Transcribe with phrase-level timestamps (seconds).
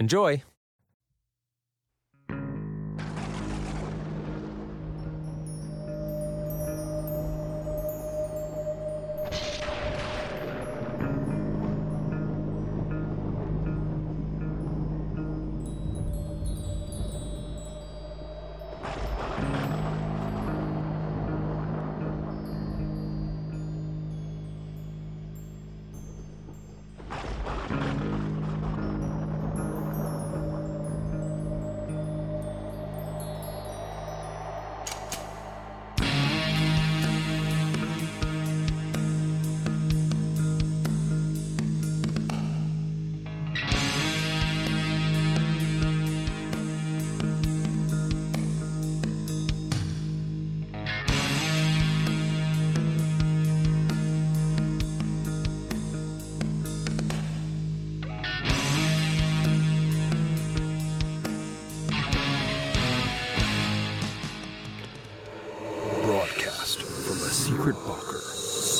[0.00, 0.42] Enjoy!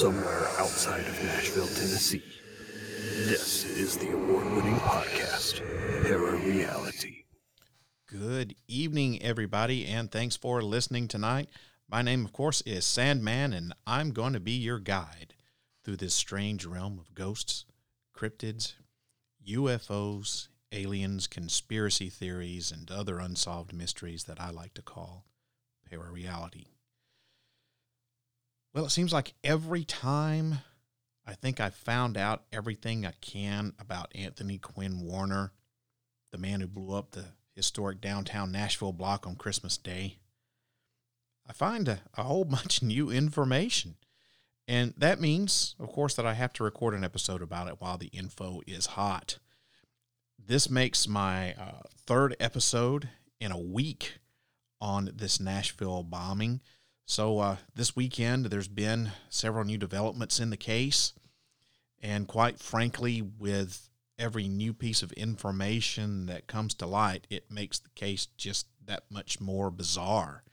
[0.01, 2.23] Somewhere outside of Nashville, Tennessee.
[3.27, 5.61] This is the award winning podcast,
[6.03, 7.25] Para Reality.
[8.07, 11.51] Good evening, everybody, and thanks for listening tonight.
[11.87, 15.35] My name, of course, is Sandman, and I'm going to be your guide
[15.85, 17.67] through this strange realm of ghosts,
[18.17, 18.73] cryptids,
[19.47, 25.27] UFOs, aliens, conspiracy theories, and other unsolved mysteries that I like to call
[25.93, 26.69] parareality.
[28.73, 30.59] Well, it seems like every time
[31.27, 35.53] I think I've found out everything I can about Anthony Quinn Warner,
[36.31, 40.19] the man who blew up the historic downtown Nashville block on Christmas Day,
[41.49, 43.97] I find a, a whole bunch of new information.
[44.69, 47.99] And that means, of course, that I have to record an episode about it while
[47.99, 49.39] the info is hot.
[50.39, 53.09] This makes my uh, third episode
[53.41, 54.19] in a week
[54.81, 56.61] on this Nashville bombing.
[57.11, 61.13] So, uh, this weekend, there's been several new developments in the case.
[62.01, 67.81] And quite frankly, with every new piece of information that comes to light, it makes
[67.81, 70.45] the case just that much more bizarre.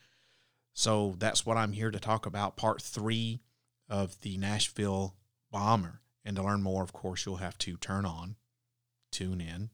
[0.74, 3.40] So, that's what I'm here to talk about part three
[3.88, 5.14] of the Nashville
[5.52, 6.02] bomber.
[6.26, 8.36] And to learn more, of course, you'll have to turn on,
[9.12, 9.70] tune in,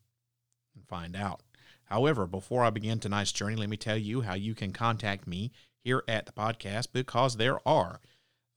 [0.75, 1.43] and find out.
[1.85, 5.53] However, before I begin tonight's journey, let me tell you how you can contact me
[5.83, 7.99] here at the podcast because there are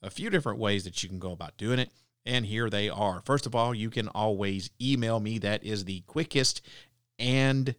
[0.03, 1.91] a few different ways that you can go about doing it.
[2.25, 3.23] And here they are.
[3.25, 5.39] First of all, you can always email me.
[5.39, 6.61] That is the quickest
[7.19, 7.75] and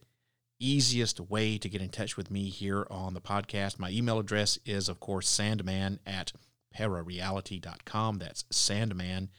[0.60, 3.78] easiest way to get in touch with me here on the podcast.
[3.78, 6.32] My email address is, of course, sandman at
[6.76, 8.20] parareality.com.
[8.20, 9.30] That's sandman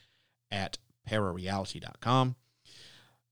[0.50, 2.36] at parareality.com.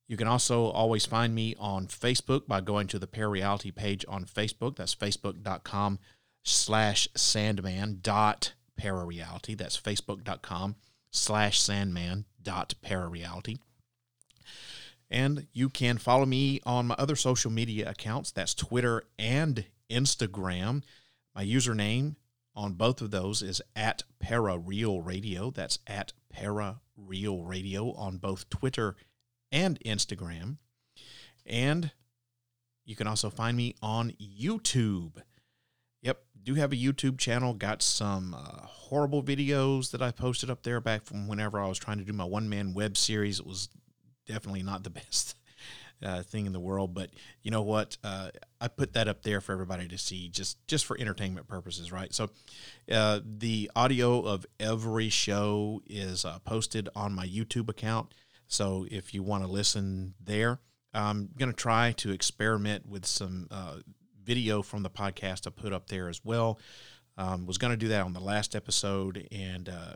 [0.08, 4.24] You can also always find me on Facebook by going to the Parareality page on
[4.24, 4.76] Facebook.
[4.76, 5.98] That's facebook.com
[6.46, 9.58] slash sandman dot parareality.
[9.58, 10.76] That's facebook.com
[11.10, 13.58] slash sandman dot parareality.
[15.10, 18.30] And you can follow me on my other social media accounts.
[18.30, 20.82] That's Twitter and Instagram.
[21.34, 22.16] My username
[22.54, 25.50] on both of those is at Parareal Radio.
[25.50, 28.96] That's at Parareal Radio on both Twitter
[29.52, 30.58] and Instagram.
[31.44, 31.90] And
[32.84, 35.22] you can also find me on YouTube.
[36.46, 37.54] Do have a YouTube channel.
[37.54, 41.76] Got some uh, horrible videos that I posted up there back from whenever I was
[41.76, 43.40] trying to do my one man web series.
[43.40, 43.68] It was
[44.26, 45.34] definitely not the best
[46.00, 47.10] uh, thing in the world, but
[47.42, 47.96] you know what?
[48.04, 51.90] Uh, I put that up there for everybody to see, just just for entertainment purposes,
[51.90, 52.14] right?
[52.14, 52.30] So,
[52.92, 58.14] uh, the audio of every show is uh, posted on my YouTube account.
[58.46, 60.60] So if you want to listen there,
[60.94, 63.78] I'm going to try to experiment with some uh,
[64.26, 66.58] video from the podcast I put up there as well.
[67.16, 69.94] Um, was going to do that on the last episode, and uh,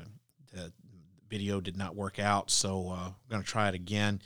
[0.52, 0.72] the
[1.28, 2.50] video did not work out.
[2.50, 4.22] So uh, I'm going to try it again,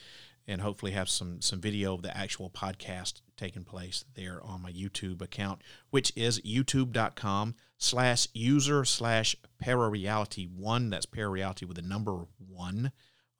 [0.47, 4.71] and hopefully have some some video of the actual podcast taking place there on my
[4.71, 10.91] YouTube account, which is youtube.com slash user slash parareality one.
[10.91, 12.93] That's parareality with the number one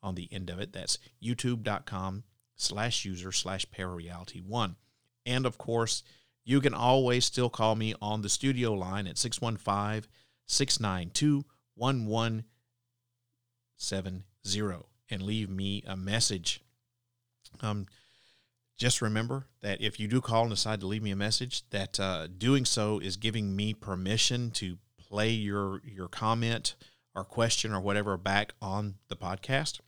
[0.03, 0.73] on the end of it.
[0.73, 2.23] That's youtube.com
[2.55, 4.75] slash user slash parareality one.
[5.25, 6.03] And of course,
[6.45, 10.09] you can always still call me on the studio line at 615
[10.45, 11.43] 692
[11.73, 14.23] 1170
[15.09, 16.61] and leave me a message.
[17.61, 17.87] Um,
[18.77, 21.99] just remember that if you do call and decide to leave me a message, that
[21.99, 26.75] uh, doing so is giving me permission to play your your comment
[27.15, 29.79] or question or whatever back on the podcast.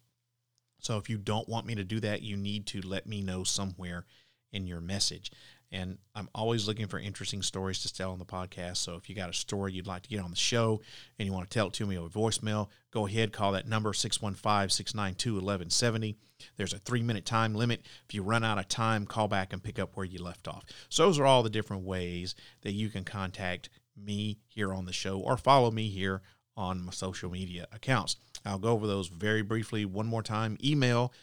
[0.80, 3.44] So if you don't want me to do that, you need to let me know
[3.44, 4.06] somewhere
[4.54, 5.32] in your message.
[5.72, 8.78] And I'm always looking for interesting stories to tell on the podcast.
[8.78, 10.82] So if you got a story you'd like to get on the show
[11.20, 13.94] and you want to tell it to me over voicemail, go ahead, call that number
[13.94, 16.16] 615 692 1170.
[16.56, 17.82] There's a three minute time limit.
[18.08, 20.64] If you run out of time, call back and pick up where you left off.
[20.90, 24.94] So those are all the different ways that you can contact me here on the
[24.94, 26.22] show or follow me here
[26.56, 28.16] on my social media accounts.
[28.46, 30.58] I'll go over those very briefly one more time.
[30.64, 31.14] Email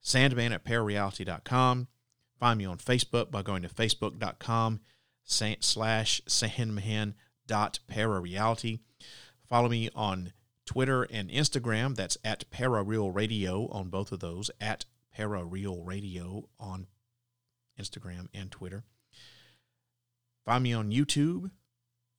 [0.00, 1.88] sandman at parareality.com.
[2.42, 4.80] Find me on Facebook by going to facebook.com
[5.22, 8.80] slash sandman.parareality.
[9.48, 10.32] Follow me on
[10.66, 11.94] Twitter and Instagram.
[11.94, 14.86] That's at Parareal Radio on both of those, at
[15.16, 16.88] Parareal Radio on
[17.80, 18.82] Instagram and Twitter.
[20.44, 21.52] Find me on YouTube,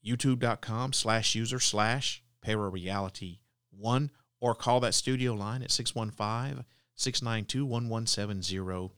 [0.08, 3.40] youtube.com slash user slash parareality
[3.78, 4.10] one,
[4.40, 6.64] or call that studio line at 615
[6.96, 8.94] 692 1170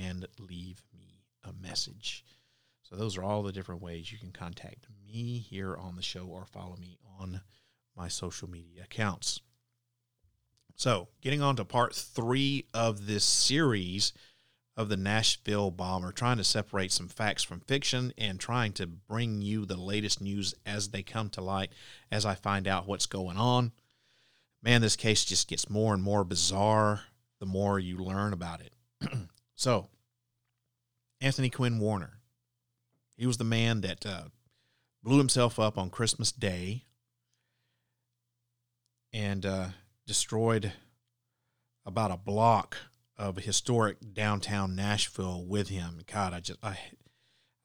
[0.00, 2.24] and leave me a message.
[2.82, 6.26] So, those are all the different ways you can contact me here on the show
[6.26, 7.40] or follow me on
[7.96, 9.40] my social media accounts.
[10.74, 14.12] So, getting on to part three of this series
[14.76, 19.42] of the Nashville bomber, trying to separate some facts from fiction and trying to bring
[19.42, 21.70] you the latest news as they come to light
[22.10, 23.72] as I find out what's going on.
[24.62, 27.02] Man, this case just gets more and more bizarre
[27.40, 28.74] the more you learn about it.
[29.60, 29.88] so,
[31.20, 32.14] Anthony Quinn Warner,
[33.18, 34.22] he was the man that uh,
[35.02, 36.86] blew himself up on Christmas Day
[39.12, 39.66] and uh,
[40.06, 40.72] destroyed
[41.84, 42.78] about a block
[43.18, 46.00] of historic downtown Nashville with him.
[46.10, 46.78] God, I just I,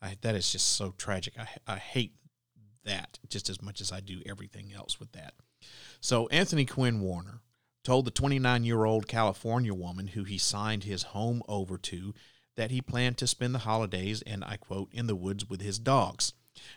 [0.02, 1.36] I that is just so tragic.
[1.40, 2.12] I I hate
[2.84, 5.34] that just as much as I do everything else with that.
[6.02, 7.40] So Anthony Quinn Warner
[7.86, 12.14] told the 29-year-old California woman who he signed his home over to
[12.58, 15.80] that he planned to spend the holidays and I quote in the woods with his
[15.80, 16.34] dogs.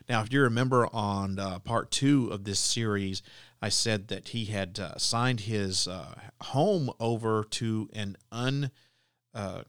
[0.09, 3.23] Now, if you remember on uh, part two of this series,
[3.63, 8.71] I said that he had uh, signed his uh, home over to an un,
[9.35, 9.63] uh,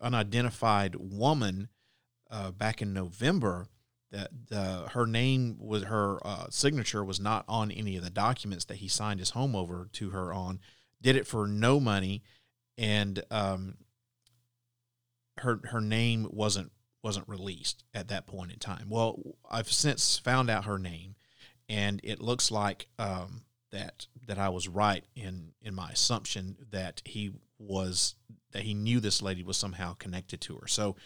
[0.00, 1.68] unidentified woman
[2.30, 3.66] uh, back in November.
[4.50, 8.76] That her name was her uh, signature was not on any of the documents that
[8.76, 10.60] he signed his home over to her on.
[11.02, 12.22] Did it for no money,
[12.78, 13.76] and um,
[15.38, 16.70] her her name wasn't
[17.02, 18.86] wasn't released at that point in time.
[18.88, 21.16] Well, I've since found out her name,
[21.68, 23.42] and it looks like um,
[23.72, 28.14] that that I was right in in my assumption that he was
[28.52, 30.68] that he knew this lady was somehow connected to her.
[30.68, 30.96] So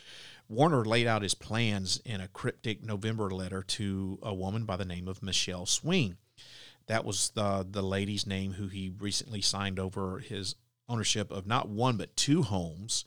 [0.49, 4.85] Warner laid out his plans in a cryptic November letter to a woman by the
[4.85, 6.17] name of Michelle Swing.
[6.87, 10.55] That was the the lady's name who he recently signed over his
[10.88, 13.05] ownership of not one but two homes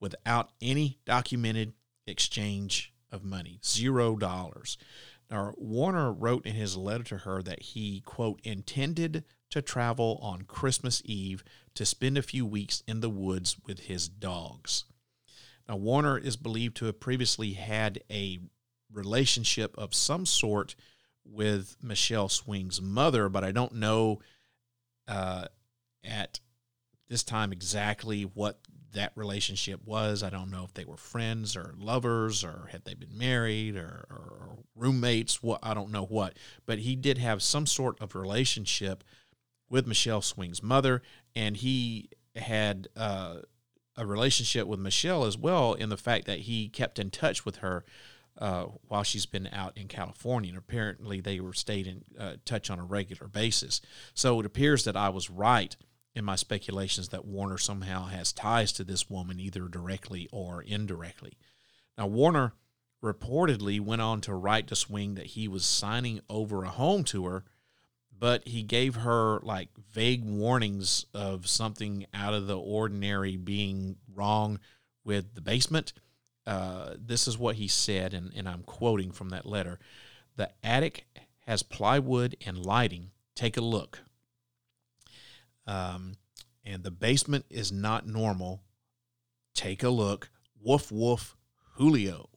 [0.00, 1.74] without any documented
[2.06, 4.78] exchange of money, zero dollars.
[5.30, 10.42] Now, Warner wrote in his letter to her that he, quote, intended to travel on
[10.42, 14.84] Christmas Eve to spend a few weeks in the woods with his dogs.
[15.68, 18.38] Now, Warner is believed to have previously had a
[18.92, 20.74] relationship of some sort
[21.24, 24.20] with Michelle Swing's mother, but I don't know
[25.06, 25.46] uh,
[26.02, 26.40] at
[27.08, 28.60] this time exactly what
[28.92, 30.22] that relationship was.
[30.22, 34.06] I don't know if they were friends or lovers or had they been married or,
[34.10, 35.42] or roommates.
[35.42, 39.04] What I don't know what, but he did have some sort of relationship
[39.68, 41.02] with Michelle Swing's mother,
[41.34, 43.38] and he had uh,
[43.98, 47.56] a relationship with Michelle as well in the fact that he kept in touch with
[47.56, 47.84] her.
[48.40, 52.70] Uh, while she's been out in California, and apparently they were stayed in uh, touch
[52.70, 53.80] on a regular basis.
[54.14, 55.76] So it appears that I was right
[56.14, 61.36] in my speculations that Warner somehow has ties to this woman, either directly or indirectly.
[61.96, 62.52] Now, Warner
[63.02, 67.26] reportedly went on to write to Swing that he was signing over a home to
[67.26, 67.44] her,
[68.18, 74.58] but he gave her like vague warnings of something out of the ordinary being wrong
[75.04, 75.92] with the basement.
[76.46, 79.78] Uh, this is what he said, and, and I'm quoting from that letter.
[80.36, 81.06] The attic
[81.46, 83.10] has plywood and lighting.
[83.34, 84.00] Take a look.
[85.66, 86.14] Um,
[86.64, 88.62] and the basement is not normal.
[89.54, 90.30] Take a look.
[90.60, 91.36] Woof, woof,
[91.74, 92.30] Julio.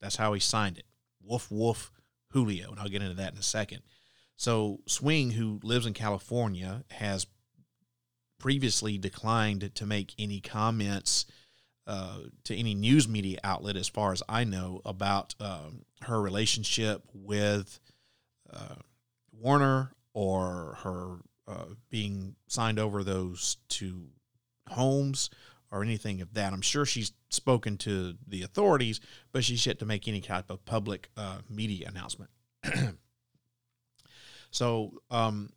[0.00, 0.86] That's how he signed it.
[1.22, 1.90] Woof, woof,
[2.32, 2.70] Julio.
[2.70, 3.82] And I'll get into that in a second.
[4.38, 7.26] So, Swing, who lives in California, has
[8.38, 11.26] previously declined to make any comments
[11.88, 17.02] uh, to any news media outlet, as far as I know, about um, her relationship
[17.12, 17.80] with
[18.52, 18.76] uh,
[19.32, 21.16] Warner or her
[21.48, 24.06] uh, being signed over those two
[24.68, 25.30] homes
[25.72, 26.52] or anything of that.
[26.52, 29.00] I'm sure she's spoken to the authorities,
[29.32, 32.30] but she's yet to make any type of public uh, media announcement.
[34.50, 35.50] so, um,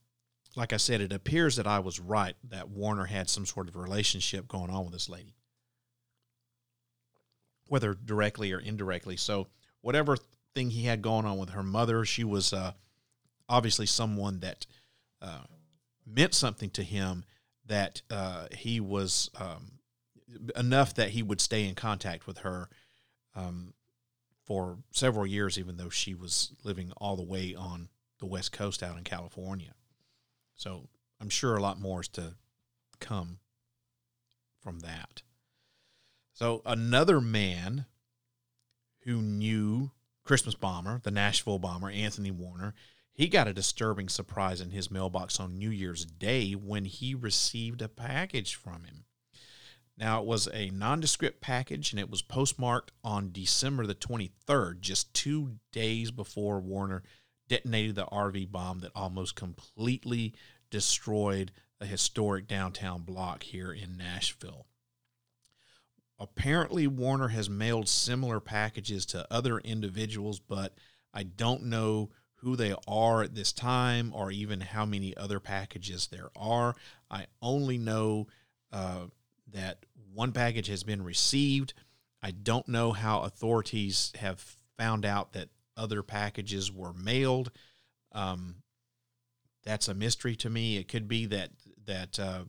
[0.55, 3.75] like I said, it appears that I was right that Warner had some sort of
[3.75, 5.35] relationship going on with this lady
[7.71, 9.15] whether directly or indirectly.
[9.15, 9.47] So
[9.79, 10.17] whatever
[10.53, 12.73] thing he had going on with her mother, she was uh,
[13.47, 14.65] obviously someone that
[15.21, 15.43] uh,
[16.05, 17.23] meant something to him.
[17.67, 19.79] That uh, he was um,
[20.57, 22.67] enough that he would stay in contact with her
[23.37, 23.73] um,
[24.43, 27.87] for several years, even though she was living all the way on
[28.21, 29.73] the West Coast out in California.
[30.55, 30.87] So
[31.19, 32.35] I'm sure a lot more is to
[33.01, 33.39] come
[34.61, 35.23] from that.
[36.31, 37.85] So another man
[39.01, 39.91] who knew
[40.23, 42.73] Christmas Bomber, the Nashville Bomber, Anthony Warner,
[43.11, 47.81] he got a disturbing surprise in his mailbox on New Year's Day when he received
[47.81, 49.05] a package from him.
[49.97, 55.13] Now, it was a nondescript package and it was postmarked on December the 23rd, just
[55.13, 57.03] two days before Warner
[57.51, 60.33] detonated the RV bomb that almost completely
[60.69, 64.67] destroyed a historic downtown block here in Nashville.
[66.17, 70.75] Apparently, Warner has mailed similar packages to other individuals, but
[71.13, 76.07] I don't know who they are at this time or even how many other packages
[76.07, 76.73] there are.
[77.09, 78.27] I only know
[78.71, 79.07] uh,
[79.51, 81.73] that one package has been received.
[82.23, 85.49] I don't know how authorities have found out that
[85.81, 87.51] other packages were mailed.
[88.11, 88.57] Um,
[89.63, 90.77] that's a mystery to me.
[90.77, 91.49] It could be that
[91.85, 92.43] that uh,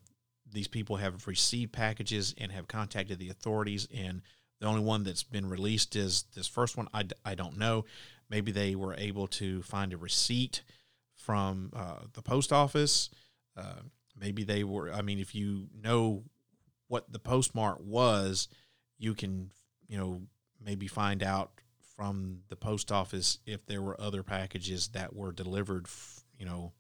[0.53, 4.23] these people have received packages and have contacted the authorities and
[4.61, 7.85] the only one that's been released is this first one i, I don't know
[8.29, 10.63] maybe they were able to find a receipt
[11.15, 13.11] from uh, the post office
[13.57, 13.81] uh,
[14.19, 16.25] maybe they were i mean if you know
[16.89, 18.49] what the postmark was
[18.99, 19.51] you can
[19.89, 20.23] you know
[20.65, 21.53] maybe find out
[22.03, 25.87] from the post office if there were other packages that were delivered
[26.37, 26.73] you know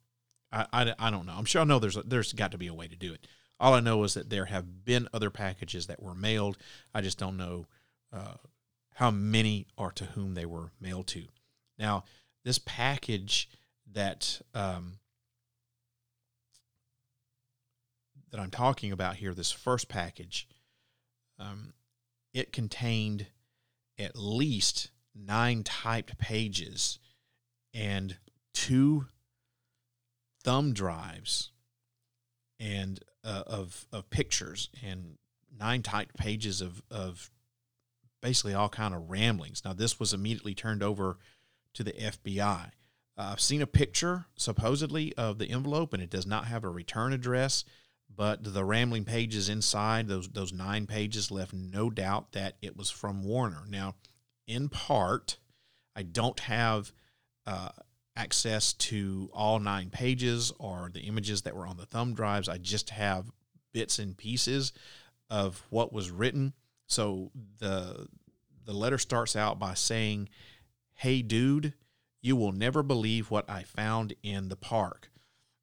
[0.50, 2.75] I, I, I don't know i'm sure i know there's there's got to be a
[2.75, 3.26] way to do it
[3.62, 6.59] all I know is that there have been other packages that were mailed.
[6.93, 7.69] I just don't know
[8.12, 8.35] uh,
[8.95, 11.26] how many or to whom they were mailed to.
[11.79, 12.02] Now,
[12.45, 13.49] this package
[13.93, 14.99] that um,
[18.33, 20.49] that I'm talking about here, this first package,
[21.38, 21.73] um,
[22.35, 23.26] it contained
[23.97, 26.99] at least nine typed pages
[27.75, 28.16] and
[28.54, 29.07] two
[30.42, 31.50] thumb drives
[32.59, 35.16] and uh, of of pictures and
[35.59, 37.31] nine typed pages of of
[38.21, 39.62] basically all kind of ramblings.
[39.64, 41.19] Now this was immediately turned over
[41.75, 42.71] to the FBI.
[43.16, 46.69] Uh, I've seen a picture supposedly of the envelope, and it does not have a
[46.69, 47.64] return address.
[48.14, 52.90] But the rambling pages inside those those nine pages left no doubt that it was
[52.90, 53.64] from Warner.
[53.69, 53.95] Now,
[54.47, 55.39] in part,
[55.95, 56.93] I don't have
[57.47, 57.71] uh,
[58.17, 62.49] access to all nine pages or the images that were on the thumb drives.
[62.49, 63.31] I just have
[63.73, 64.73] bits and pieces
[65.31, 66.53] of what was written.
[66.87, 68.07] So the
[68.65, 70.29] the letter starts out by saying,
[70.95, 71.75] "Hey dude,
[72.21, 75.11] you will never believe what I found in the park."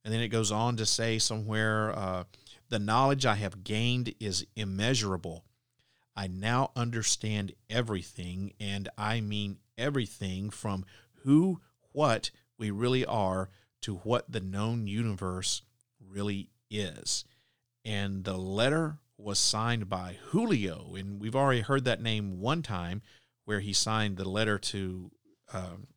[0.03, 2.23] And then it goes on to say somewhere, uh,
[2.69, 5.45] "The knowledge I have gained is immeasurable.
[6.19, 10.83] I now understand everything, and I mean everything from
[11.23, 11.61] who
[11.93, 13.49] what we really are
[13.83, 15.61] to what the known universe
[16.05, 17.23] really is.
[17.85, 23.01] And the letter was signed by Julio, and we've already heard that name one time
[23.45, 25.11] where he signed the letter to,
[25.53, 25.87] um,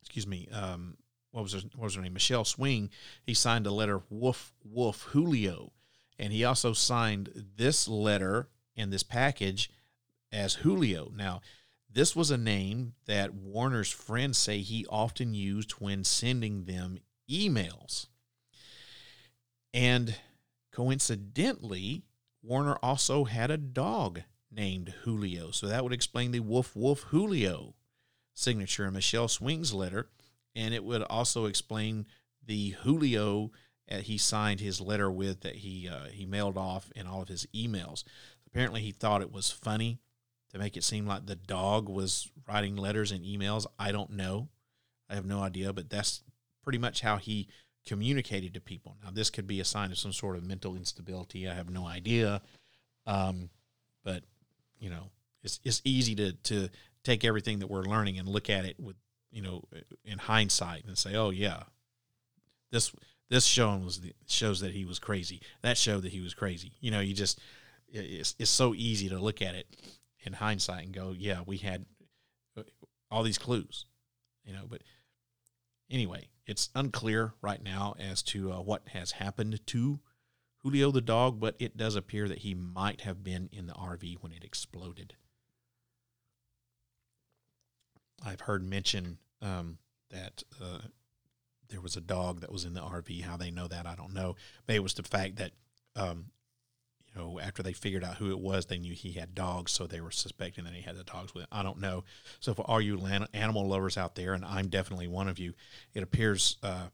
[0.00, 0.96] excuse me, um,
[1.30, 2.14] what was her, what was her name?
[2.14, 2.90] Michelle Swing.
[3.22, 5.70] He signed a letter, Woof Woof Julio,
[6.18, 9.70] and he also signed this letter in this package
[10.32, 11.10] as Julio.
[11.14, 11.40] Now,
[11.90, 16.98] this was a name that Warner's friends say he often used when sending them
[17.30, 18.08] emails.
[19.72, 20.16] And
[20.72, 22.02] coincidentally,
[22.42, 25.50] Warner also had a dog named Julio.
[25.50, 27.74] So that would explain the Woof Woof Julio
[28.34, 30.08] signature in Michelle Swing's letter.
[30.54, 32.06] And it would also explain
[32.44, 33.50] the Julio
[33.90, 37.28] uh, he signed his letter with that he uh, he mailed off in all of
[37.28, 38.04] his emails.
[38.46, 40.00] Apparently, he thought it was funny
[40.52, 43.66] to make it seem like the dog was writing letters and emails.
[43.78, 44.48] I don't know.
[45.10, 46.22] I have no idea, but that's
[46.62, 47.48] pretty much how he
[47.86, 48.96] communicated to people.
[49.04, 51.48] Now, this could be a sign of some sort of mental instability.
[51.48, 52.42] I have no idea.
[53.06, 53.50] Um,
[54.04, 54.24] but,
[54.80, 55.10] you know,
[55.42, 56.68] it's, it's easy to, to
[57.04, 58.96] take everything that we're learning and look at it with,
[59.30, 59.62] you know,
[60.04, 61.62] in hindsight and say, oh, yeah,
[62.72, 62.92] this
[63.28, 65.40] this show was the, shows that he was crazy.
[65.62, 66.72] That showed that he was crazy.
[66.80, 67.40] You know, you just
[68.00, 69.66] it's it's so easy to look at it
[70.24, 71.86] in hindsight and go, yeah, we had
[72.56, 72.62] uh,
[73.10, 73.86] all these clues,
[74.44, 74.64] you know.
[74.68, 74.82] But
[75.90, 80.00] anyway, it's unclear right now as to uh, what has happened to
[80.62, 84.16] Julio the dog, but it does appear that he might have been in the RV
[84.20, 85.14] when it exploded.
[88.24, 89.78] I've heard mention um,
[90.10, 90.80] that uh,
[91.68, 93.22] there was a dog that was in the RV.
[93.22, 94.36] How they know that, I don't know.
[94.66, 95.52] Maybe it was the fact that
[95.94, 96.26] um,
[97.16, 100.00] know, after they figured out who it was, they knew he had dogs, so they
[100.00, 101.42] were suspecting that he had the dogs with.
[101.44, 101.48] Him.
[101.52, 102.04] I don't know.
[102.40, 103.00] So for all you
[103.32, 105.54] animal lovers out there, and I'm definitely one of you,
[105.94, 106.88] it appears uh,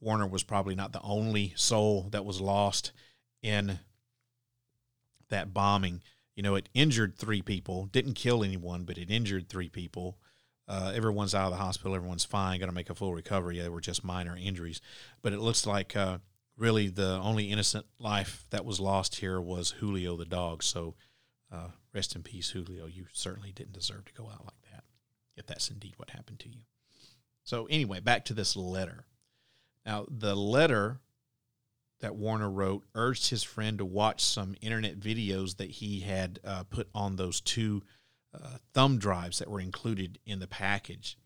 [0.00, 2.92] Warner was probably not the only soul that was lost
[3.42, 3.78] in
[5.28, 6.02] that bombing.
[6.34, 10.18] You know, it injured three people, didn't kill anyone, but it injured three people.
[10.66, 11.94] Uh, everyone's out of the hospital.
[11.94, 12.60] Everyone's fine.
[12.60, 13.58] Going to make a full recovery.
[13.58, 14.80] They were just minor injuries,
[15.20, 16.18] but it looks like uh,
[16.60, 20.62] really the only innocent life that was lost here was Julio the dog.
[20.62, 20.94] So
[21.50, 22.86] uh, rest in peace, Julio.
[22.86, 24.84] You certainly didn't deserve to go out like that,
[25.36, 26.60] if that's indeed what happened to you.
[27.42, 29.06] So, anyway, back to this letter.
[29.84, 31.00] Now, the letter
[32.00, 36.64] that Warner wrote urged his friend to watch some internet videos that he had uh,
[36.64, 37.82] put on those two
[38.34, 41.16] uh, thumb drives that were included in the package.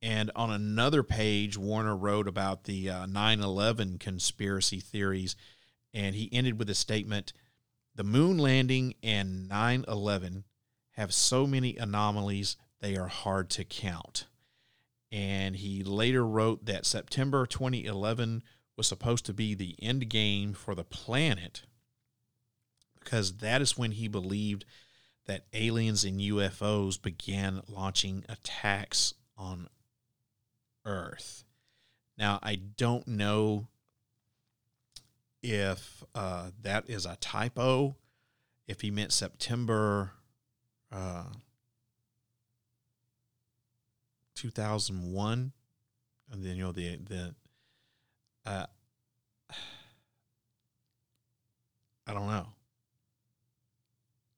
[0.00, 5.36] And on another page, Warner wrote about the uh, 9 11 conspiracy theories.
[5.92, 7.32] And he ended with a statement
[7.94, 10.44] The moon landing and 9 11
[10.92, 14.26] have so many anomalies, they are hard to count.
[15.10, 18.42] And he later wrote that September 2011
[18.76, 21.62] was supposed to be the end game for the planet
[23.08, 24.66] because that is when he believed
[25.26, 29.68] that aliens and UFOs began launching attacks on
[30.88, 31.44] Earth.
[32.16, 33.68] Now, I don't know
[35.42, 37.94] if uh, that is a typo,
[38.66, 40.12] if he meant September
[40.90, 41.24] uh,
[44.34, 45.52] 2001.
[46.30, 47.34] And then, you know, the, the,
[48.46, 48.66] uh,
[52.06, 52.46] I don't know.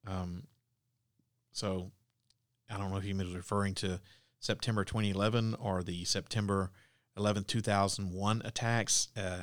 [0.06, 0.42] Um,
[1.52, 1.90] so
[2.68, 4.00] I don't know if he was referring to
[4.40, 6.72] September 2011 or the September
[7.16, 9.08] 11th, 2001 attacks.
[9.16, 9.42] Uh,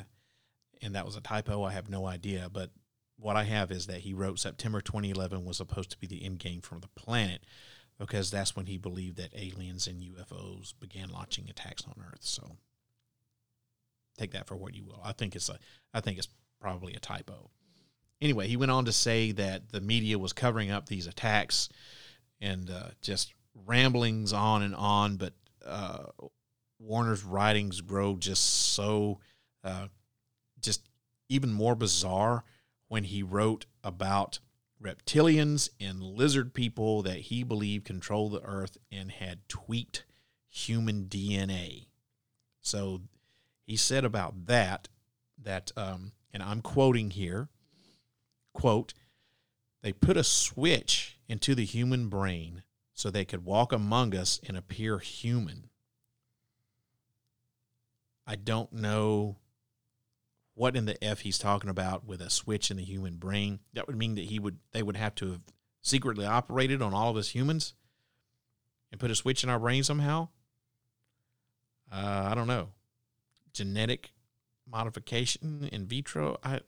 [0.82, 1.62] and that was a typo.
[1.62, 2.48] I have no idea.
[2.52, 2.70] But
[3.16, 6.40] what I have is that he wrote September 2011 was supposed to be the end
[6.40, 7.44] game from the planet
[7.98, 12.20] because that's when he believed that aliens and UFOs began launching attacks on Earth.
[12.20, 12.56] So
[14.16, 15.00] take that for what you will.
[15.04, 15.58] I think it's a
[15.94, 16.28] I think it's
[16.60, 17.50] probably a typo.
[18.20, 21.68] Anyway, he went on to say that the media was covering up these attacks
[22.40, 23.32] and uh, just
[23.66, 25.34] ramblings on and on, but
[25.64, 26.04] uh,
[26.78, 29.18] Warner's writings grow just so,
[29.64, 29.88] uh,
[30.60, 30.88] just
[31.28, 32.44] even more bizarre
[32.88, 34.38] when he wrote about
[34.82, 40.04] reptilians and lizard people that he believed controlled the earth and had tweaked
[40.48, 41.86] human DNA.
[42.60, 43.02] So
[43.66, 44.88] he said about that,
[45.42, 47.48] that, um, and I'm quoting here,
[48.54, 48.94] quote,
[49.82, 52.62] they put a switch into the human brain
[52.98, 55.70] so they could walk among us and appear human.
[58.26, 59.36] I don't know
[60.54, 63.60] what in the F he's talking about with a switch in the human brain.
[63.72, 65.40] That would mean that he would they would have to have
[65.80, 67.74] secretly operated on all of us humans
[68.90, 70.30] and put a switch in our brain somehow.
[71.92, 72.70] Uh, I don't know.
[73.52, 74.10] Genetic
[74.68, 76.36] modification in vitro.
[76.42, 76.58] I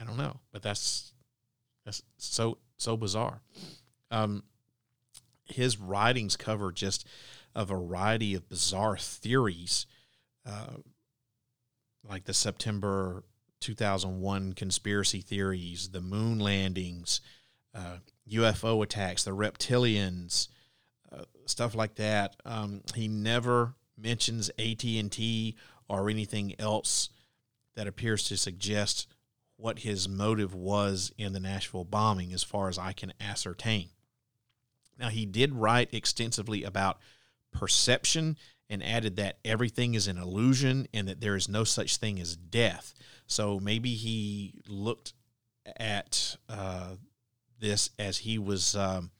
[0.00, 1.12] I don't know, but that's
[1.84, 3.42] that's so so bizarre.
[4.12, 4.44] Um,
[5.52, 7.06] his writings cover just
[7.54, 9.86] a variety of bizarre theories
[10.46, 10.76] uh,
[12.08, 13.24] like the September
[13.60, 17.20] 2001 conspiracy theories, the moon landings,
[17.74, 17.98] uh,
[18.30, 20.48] UFO attacks, the reptilians,
[21.12, 22.36] uh, stuff like that.
[22.44, 25.56] Um, he never mentions AT and T
[25.88, 27.10] or anything else
[27.76, 29.06] that appears to suggest
[29.56, 33.90] what his motive was in the Nashville bombing, as far as I can ascertain.
[35.00, 36.98] Now, he did write extensively about
[37.52, 38.36] perception
[38.68, 42.36] and added that everything is an illusion and that there is no such thing as
[42.36, 42.94] death.
[43.26, 45.14] So maybe he looked
[45.76, 46.94] at uh,
[47.58, 49.10] this as he was um,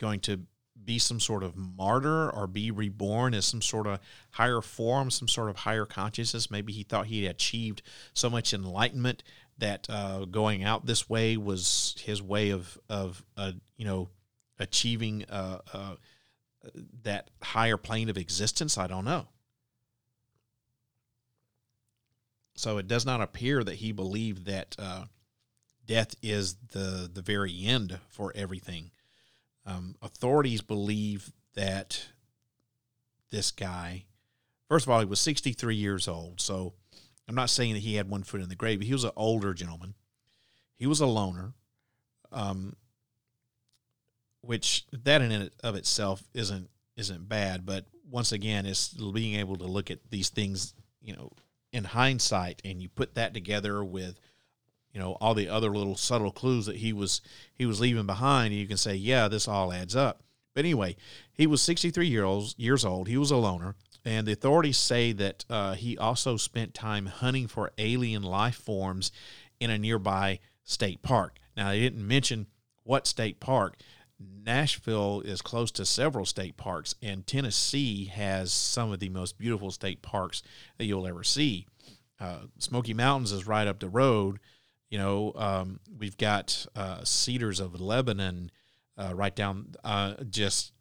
[0.00, 0.40] going to
[0.82, 5.28] be some sort of martyr or be reborn as some sort of higher form, some
[5.28, 6.50] sort of higher consciousness.
[6.50, 7.82] Maybe he thought he had achieved
[8.14, 9.22] so much enlightenment
[9.58, 14.08] that uh, going out this way was his way of of uh, you know
[14.60, 15.94] achieving uh, uh
[17.02, 18.78] that higher plane of existence.
[18.78, 19.26] I don't know.
[22.54, 25.04] So it does not appear that he believed that uh,
[25.86, 28.90] death is the the very end for everything.
[29.64, 32.08] Um, authorities believe that
[33.30, 34.04] this guy,
[34.68, 36.40] first of all, he was 63 years old.
[36.40, 36.74] So
[37.28, 38.80] I'm not saying that he had one foot in the grave.
[38.80, 39.94] He was an older gentleman.
[40.76, 41.52] He was a loner,
[42.32, 42.74] um,
[44.42, 47.64] which that in and of itself isn't isn't bad.
[47.66, 51.30] But once again, it's being able to look at these things, you know,
[51.72, 54.18] in hindsight, and you put that together with
[54.92, 57.20] you know all the other little subtle clues that he was
[57.54, 60.22] he was leaving behind and you can say yeah this all adds up.
[60.54, 60.96] But anyway
[61.32, 63.08] he was 63 years years old.
[63.08, 63.76] He was a loner.
[64.04, 69.12] And the authorities say that uh, he also spent time hunting for alien life forms
[69.60, 71.36] in a nearby state park.
[71.56, 72.46] Now they didn't mention
[72.82, 73.76] what state park
[74.20, 79.70] Nashville is close to several state parks, and Tennessee has some of the most beautiful
[79.70, 80.42] state parks
[80.78, 81.66] that you'll ever see.
[82.18, 84.40] Uh, Smoky Mountains is right up the road,
[84.90, 88.50] you know, um, we've got uh, Cedars of Lebanon
[88.98, 90.72] uh, right down uh, just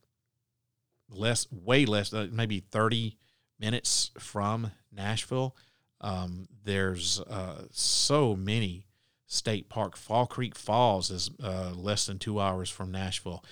[1.10, 3.18] less, way less, uh, maybe 30
[3.60, 5.56] minutes from Nashville.
[6.02, 8.86] Um, there's uh, so many
[9.30, 9.96] state park.
[9.96, 13.46] Fall Creek Falls is uh, less than two hours from Nashville.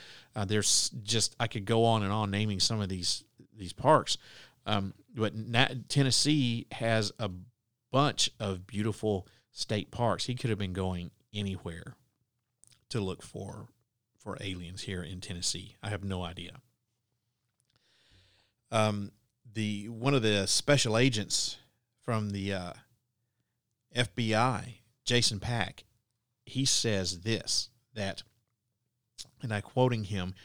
[0.46, 3.24] there's just I could go on and on naming some of these
[3.56, 4.18] these parks,
[4.66, 7.30] um, but Na- Tennessee has a
[7.92, 10.26] bunch of beautiful state parks.
[10.26, 11.96] He could have been going anywhere
[12.90, 13.70] to look for
[14.18, 15.76] for aliens here in Tennessee.
[15.82, 16.62] I have no idea.
[18.72, 19.12] Um,
[19.54, 21.58] the one of the special agents
[22.02, 22.74] from the uh,
[23.96, 24.76] FBI,
[25.08, 25.86] Jason Pack,
[26.46, 28.22] he says this that,
[29.42, 30.36] and I quoting him,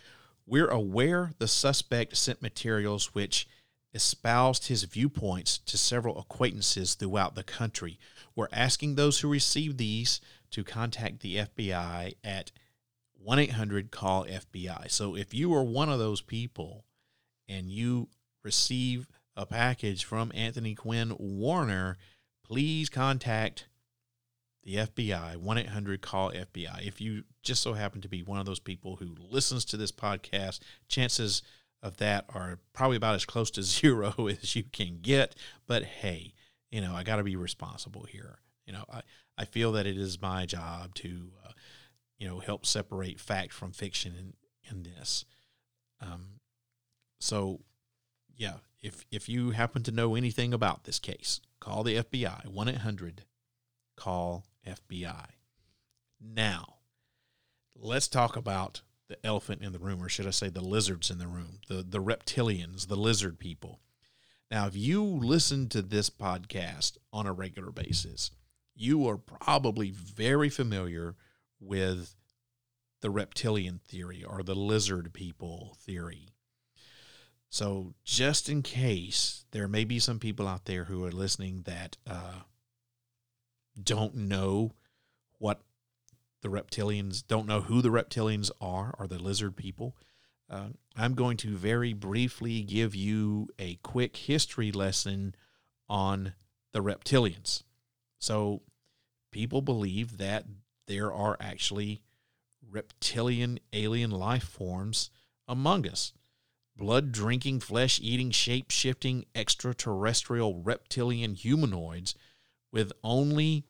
[0.47, 3.47] "We're aware the suspect sent materials which."
[3.95, 7.99] espoused his viewpoints to several acquaintances throughout the country.
[8.35, 10.19] We're asking those who receive these
[10.53, 12.53] to contact the FBI at
[13.13, 14.91] 1 800 call FBI.
[14.91, 16.87] So if you are one of those people
[17.49, 18.09] and you
[18.43, 21.99] receive a package from Anthony Quinn Warner,
[22.43, 23.67] please contact
[24.65, 26.87] the FBI, 1 800 call FBI.
[26.87, 29.93] If you just so happen to be one of those people who listens to this
[29.93, 31.43] podcast, chances
[31.83, 35.35] of that are probably about as close to zero as you can get.
[35.67, 36.35] But hey,
[36.71, 38.39] you know, I got to be responsible here.
[38.67, 39.03] You know, I,
[39.37, 41.53] I feel that it is my job to, uh,
[42.19, 44.35] you know, help separate fact from fiction in,
[44.71, 45.25] in this.
[46.01, 46.41] Um,
[47.21, 47.61] so,
[48.37, 52.69] yeah, if, if you happen to know anything about this case, call the FBI, 1
[52.69, 53.25] 800
[53.97, 55.27] call FBI.
[56.21, 56.77] Now,
[57.75, 61.19] let's talk about the elephant in the room, or should I say the lizards in
[61.19, 63.81] the room, the, the reptilians, the lizard people.
[64.51, 68.31] Now, if you listen to this podcast on a regular basis,
[68.75, 71.17] you are probably very familiar
[71.61, 72.15] with
[73.01, 76.29] the reptilian theory or the lizard people theory.
[77.51, 81.99] So, just in case there may be some people out there who are listening that
[82.07, 82.41] uh,
[83.81, 84.73] don't know
[85.39, 85.61] what
[86.43, 89.97] the reptilians don't know who the reptilians are or the lizard people.
[90.51, 95.35] Uh, I'm going to very briefly give you a quick history lesson
[95.89, 96.35] on
[96.73, 97.63] the reptilians.
[98.19, 98.63] So,
[99.31, 100.45] people believe that
[100.87, 102.03] there are actually
[102.71, 105.11] reptilian alien life forms
[105.49, 106.13] among us.
[106.77, 112.15] Blood drinking, flesh eating, shape shifting extraterrestrial reptilian humanoids
[112.73, 113.65] with only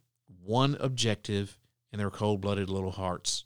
[0.45, 1.59] one objective
[1.93, 3.45] in their cold blooded little hearts,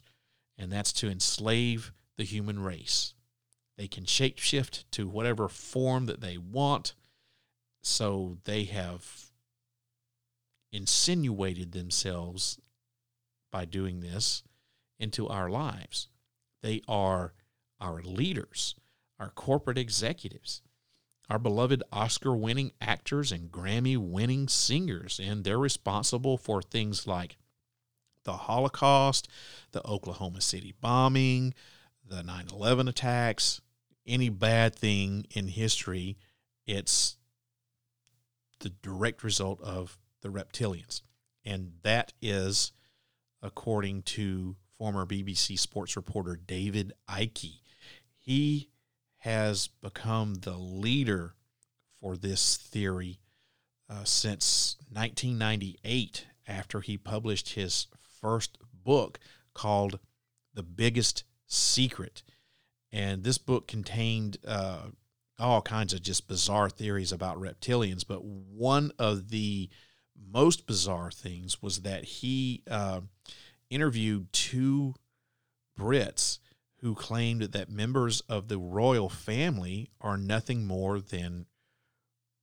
[0.56, 3.14] and that's to enslave the human race.
[3.76, 6.94] They can shapeshift to whatever form that they want,
[7.82, 9.30] so they have
[10.72, 12.58] insinuated themselves
[13.50, 14.42] by doing this
[14.98, 16.08] into our lives.
[16.62, 17.34] They are
[17.80, 18.74] our leaders,
[19.18, 20.62] our corporate executives,
[21.28, 27.36] our beloved Oscar winning actors and Grammy winning singers, and they're responsible for things like
[28.24, 29.28] the Holocaust,
[29.72, 31.54] the Oklahoma City bombing,
[32.08, 33.60] the 9 11 attacks,
[34.06, 36.16] any bad thing in history,
[36.66, 37.16] it's
[38.60, 41.02] the direct result of the reptilians.
[41.44, 42.72] And that is
[43.42, 47.60] according to former BBC sports reporter David Icke.
[48.16, 48.70] He
[49.26, 51.34] has become the leader
[52.00, 53.18] for this theory
[53.90, 57.88] uh, since 1998 after he published his
[58.20, 59.18] first book
[59.52, 59.98] called
[60.54, 62.22] The Biggest Secret.
[62.92, 64.90] And this book contained uh,
[65.40, 68.04] all kinds of just bizarre theories about reptilians.
[68.06, 69.68] But one of the
[70.32, 73.00] most bizarre things was that he uh,
[73.70, 74.94] interviewed two
[75.76, 76.38] Brits
[76.86, 81.44] who claimed that members of the royal family are nothing more than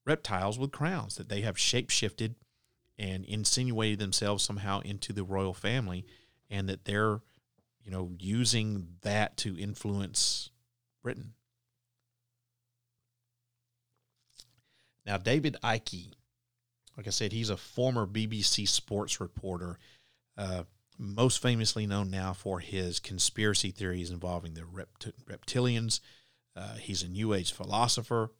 [0.05, 2.35] reptiles with crowns, that they have shapeshifted
[2.99, 6.05] and insinuated themselves somehow into the royal family,
[6.49, 7.21] and that they're,
[7.85, 10.49] you know, using that to influence
[11.01, 11.35] Britain.
[15.05, 16.11] Now, David Icke,
[16.97, 19.79] like I said, he's a former BBC sports reporter,
[20.37, 20.63] uh,
[21.03, 25.99] most famously known now for his conspiracy theories involving the rept- reptilians.
[26.55, 28.31] Uh, he's a New Age philosopher.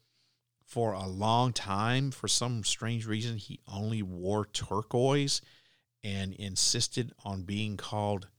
[0.66, 5.42] For a long time, for some strange reason, he only wore turquoise
[6.04, 8.30] and insisted on being called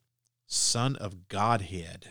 [0.47, 2.09] Son of Godhead.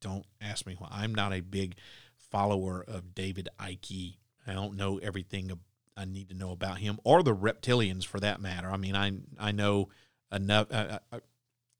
[0.00, 0.88] Don't ask me why.
[0.90, 1.76] I'm not a big
[2.16, 4.16] follower of David Icke
[4.48, 5.52] I don't know everything
[5.96, 8.70] I need to know about him or the reptilians for that matter.
[8.70, 9.90] I mean, I I know
[10.32, 10.68] enough.
[10.70, 11.20] Uh, uh,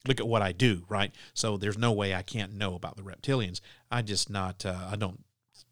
[0.06, 1.12] look at what I do, right?
[1.34, 3.60] So there's no way I can't know about the reptilians.
[3.90, 4.64] I just not.
[4.64, 5.24] Uh, I don't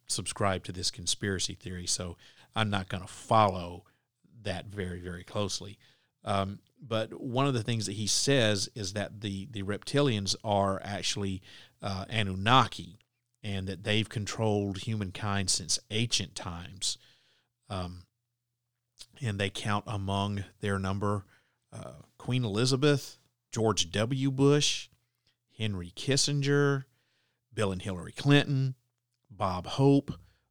[0.07, 2.17] subscribe to this conspiracy theory, so
[2.55, 3.85] I'm not going to follow
[4.43, 5.79] that very very closely.
[6.25, 10.81] Um, but one of the things that he says is that the the reptilians are
[10.85, 11.43] actually
[11.83, 12.99] uh, Anunnaki,
[13.43, 16.99] and that they've controlled humankind since ancient times.
[17.69, 18.03] Um,
[19.21, 21.25] and they count among their number
[21.73, 23.19] uh, Queen Elizabeth,
[23.53, 24.33] George W.
[24.33, 24.89] Bush,
[25.57, 26.83] Henry Kissinger,
[27.55, 28.75] Bill and Hillary Clinton,
[29.31, 30.11] Bob Hope,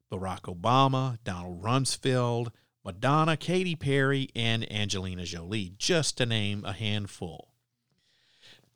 [0.10, 2.48] Barack Obama, Donald Rumsfeld,
[2.86, 7.52] Madonna, Katy Perry, and Angelina Jolie, just to name a handful.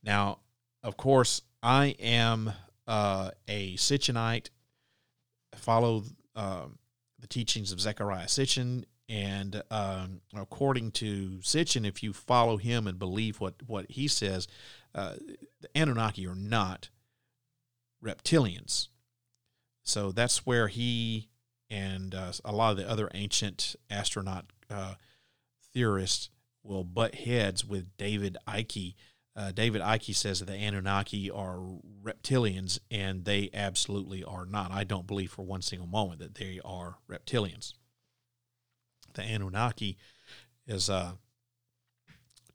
[0.03, 0.39] Now,
[0.83, 2.51] of course, I am
[2.85, 4.49] uh, a Sitchinite,
[5.55, 6.03] follow
[6.35, 6.65] uh,
[7.17, 8.83] the teachings of Zechariah Sitchin.
[9.09, 14.47] And um, according to Sitchin, if you follow him and believe what, what he says,
[14.93, 15.15] uh,
[15.61, 16.89] the Anunnaki are not
[18.03, 18.89] reptilians.
[19.83, 21.29] So that's where he
[21.71, 24.95] and uh, a lot of the other ancient astronaut uh,
[25.73, 26.29] theorists
[26.63, 28.95] will butt heads with David Icke
[29.39, 31.61] uh, David Icke says that the Anunnaki are
[32.03, 34.71] reptilians, and they absolutely are not.
[34.71, 37.73] I don't believe for one single moment that they are reptilians.
[39.13, 39.97] The Anunnaki
[40.67, 41.13] is uh,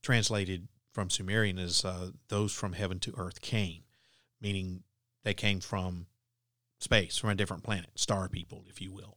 [0.02, 3.82] translated from Sumerian as uh, those from heaven to earth came,
[4.40, 4.84] meaning
[5.24, 6.06] they came from
[6.78, 9.16] space, from a different planet, star people, if you will.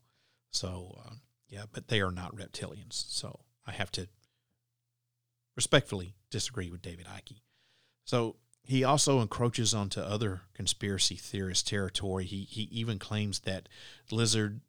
[0.52, 1.14] So, uh,
[1.50, 2.94] yeah, but they are not reptilians.
[3.10, 4.08] So I have to
[5.56, 7.42] respectfully disagree with David Icke.
[8.06, 12.26] So he also encroaches onto other conspiracy theorist territory.
[12.26, 13.70] He he even claims that
[14.12, 14.62] lizard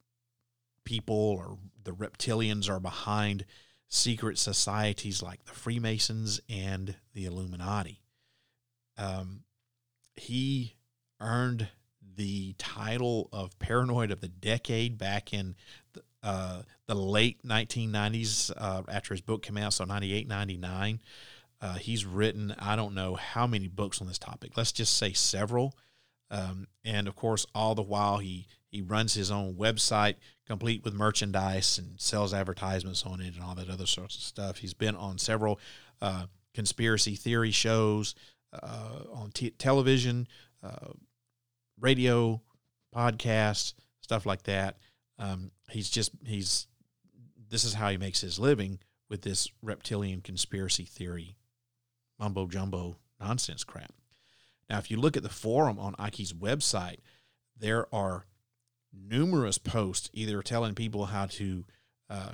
[0.88, 3.44] people or the reptilians are behind
[3.88, 8.00] secret societies like the Freemasons and the Illuminati.
[8.96, 9.42] Um,
[10.16, 10.76] he
[11.20, 11.68] earned
[12.16, 15.56] the title of Paranoid of the Decade back in
[15.92, 21.02] the, uh, the late 1990s uh, after his book came out, so 98, 99.
[21.60, 24.56] Uh, he's written, I don't know how many books on this topic.
[24.56, 25.74] Let's just say several.
[26.30, 30.94] Um, and of course, all the while he he runs his own website, complete with
[30.94, 34.58] merchandise and sells advertisements on it and all that other sorts of stuff.
[34.58, 35.58] He's been on several
[36.00, 38.14] uh, conspiracy theory shows
[38.52, 40.28] uh, on t- television,
[40.62, 40.92] uh,
[41.80, 42.40] radio,
[42.94, 44.76] podcasts, stuff like that.
[45.18, 46.66] Um, he's just he's
[47.50, 48.78] this is how he makes his living
[49.08, 51.36] with this reptilian conspiracy theory
[52.18, 53.92] mumbo jumbo nonsense crap.
[54.68, 56.98] Now, if you look at the forum on Icke's website,
[57.58, 58.26] there are
[58.92, 61.64] numerous posts either telling people how to
[62.10, 62.32] uh,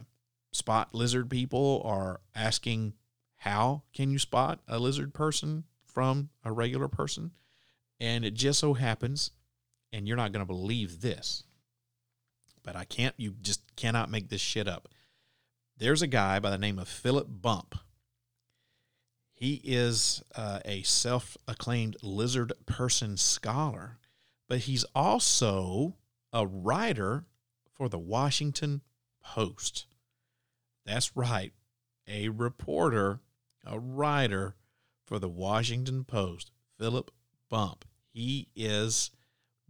[0.53, 2.95] spot lizard people or asking
[3.37, 7.33] how can you spot a lizard person from a regular person.
[8.01, 9.31] And it just so happens,
[9.93, 11.45] and you're not going to believe this,
[12.62, 14.88] but I can't, you just cannot make this shit up.
[15.77, 17.77] There's a guy by the name of Philip Bump.
[19.35, 23.99] He is uh, a self acclaimed lizard person scholar,
[24.49, 25.97] but he's also
[26.35, 27.25] a writer
[27.73, 28.83] for the Washington
[29.25, 29.87] Post.
[30.85, 31.53] That's right,
[32.07, 33.20] a reporter,
[33.64, 34.57] a writer
[35.07, 37.11] for the Washington Post, Philip
[37.49, 37.85] Bump.
[38.12, 39.11] He is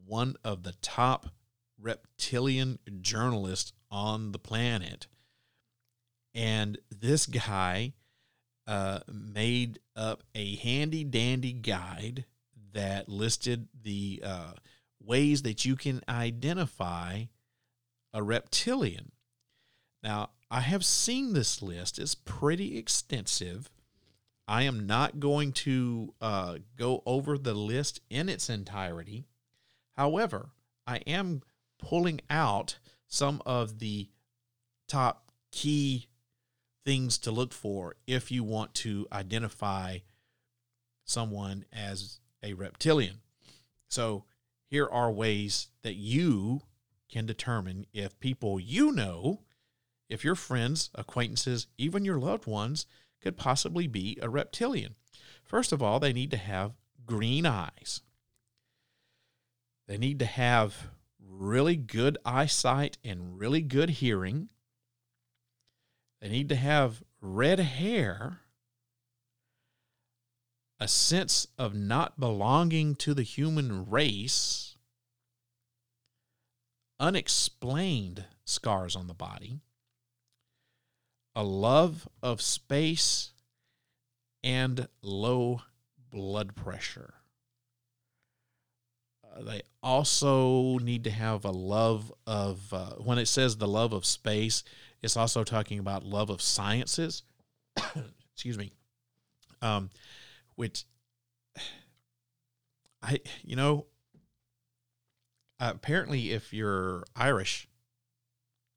[0.05, 1.27] one of the top
[1.81, 5.07] reptilian journalists on the planet.
[6.35, 7.92] And this guy
[8.66, 12.24] uh, made up a handy dandy guide
[12.72, 14.53] that listed the uh,
[15.07, 17.25] ways that you can identify
[18.12, 19.12] a reptilian.
[20.03, 23.71] Now, I have seen this list, it's pretty extensive.
[24.47, 29.27] I am not going to uh, go over the list in its entirety.
[29.97, 30.51] However,
[30.87, 31.43] I am
[31.79, 34.09] pulling out some of the
[34.87, 36.09] top key
[36.85, 39.99] things to look for if you want to identify
[41.05, 43.17] someone as a reptilian.
[43.88, 44.25] So,
[44.75, 46.61] here are ways that you
[47.09, 49.41] can determine if people you know,
[50.09, 52.85] if your friends, acquaintances, even your loved ones,
[53.23, 54.97] could possibly be a reptilian.
[55.45, 56.73] First of all, they need to have
[57.07, 58.01] green eyes.
[59.87, 60.89] They need to have
[61.25, 64.49] really good eyesight and really good hearing.
[66.21, 68.41] They need to have red hair,
[70.81, 74.77] a sense of not belonging to the human race,
[76.99, 79.61] unexplained scars on the body,
[81.35, 83.31] a love of space,
[84.43, 85.63] and low
[86.11, 87.15] blood pressure.
[89.25, 93.93] Uh, they also need to have a love of, uh, when it says the love
[93.93, 94.63] of space,
[95.03, 97.23] it's also talking about love of sciences.
[98.35, 98.73] Excuse me.
[99.61, 99.91] Um,
[100.57, 100.85] which
[103.03, 103.87] I, you know,
[105.61, 107.69] apparently if you're Irish,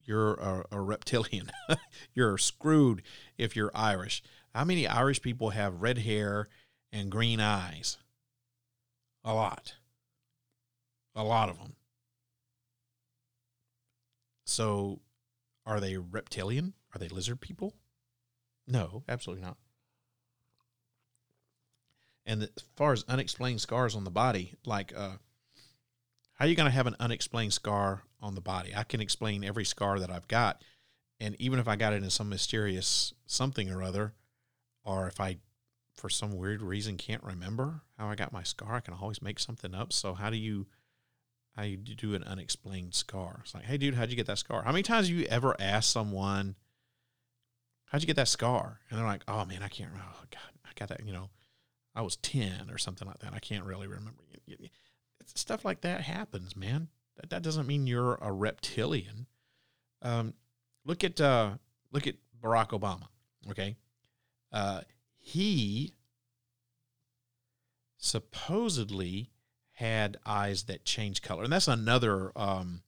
[0.04, 1.52] you're a, a reptilian.
[2.14, 3.04] you're screwed
[3.38, 4.24] if you're Irish.
[4.56, 6.48] How many Irish people have red hair
[6.92, 7.98] and green eyes?
[9.24, 9.76] A lot.
[11.16, 11.76] A lot of them.
[14.46, 15.02] So,
[15.66, 16.74] are they reptilian?
[16.96, 17.74] Are they lizard people?
[18.66, 19.58] No, absolutely not.
[22.28, 25.14] And as far as unexplained scars on the body, like, uh,
[26.34, 28.74] how are you going to have an unexplained scar on the body?
[28.76, 30.62] I can explain every scar that I've got.
[31.20, 34.14] And even if I got it in some mysterious something or other,
[34.84, 35.38] or if I,
[35.96, 39.40] for some weird reason, can't remember how I got my scar, I can always make
[39.40, 39.92] something up.
[39.94, 40.68] So, how do you
[41.58, 43.40] how you do an unexplained scar.
[43.44, 44.62] It's like, hey, dude, how'd you get that scar?
[44.62, 46.56] How many times have you ever asked someone,
[47.86, 48.80] how'd you get that scar?
[48.90, 50.12] And they're like, oh man, I can't remember.
[50.16, 51.30] Oh, God, I got that, you know,
[51.98, 53.34] I was 10 or something like that.
[53.34, 54.24] I can't really remember.
[55.26, 56.90] Stuff like that happens, man.
[57.16, 59.26] That, that doesn't mean you're a reptilian.
[60.04, 60.36] Um,
[60.86, 61.54] look at, uh,
[61.92, 63.08] look at Barack Obama.
[63.50, 63.76] Okay.
[64.54, 64.82] Uh,
[65.18, 65.96] he
[67.98, 69.32] supposedly
[69.74, 71.44] had eyes that change color.
[71.44, 72.84] And that's another um,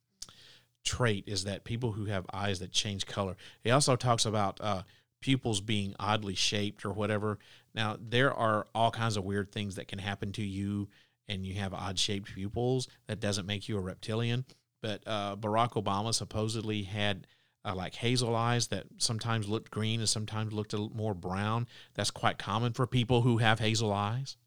[0.84, 3.36] trait is that people who have eyes that change color.
[3.64, 4.84] He also talks about uh,
[5.22, 7.40] pupils being oddly shaped or whatever.
[7.74, 10.90] Now, there are all kinds of weird things that can happen to you
[11.28, 12.88] and you have odd shaped pupils.
[13.08, 14.46] That doesn't make you a reptilian.
[14.82, 17.28] But uh, Barack Obama supposedly had
[17.66, 21.68] uh, like hazel eyes that sometimes looked green and sometimes looked a little more brown.
[21.94, 24.38] That's quite common for people who have hazel eyes.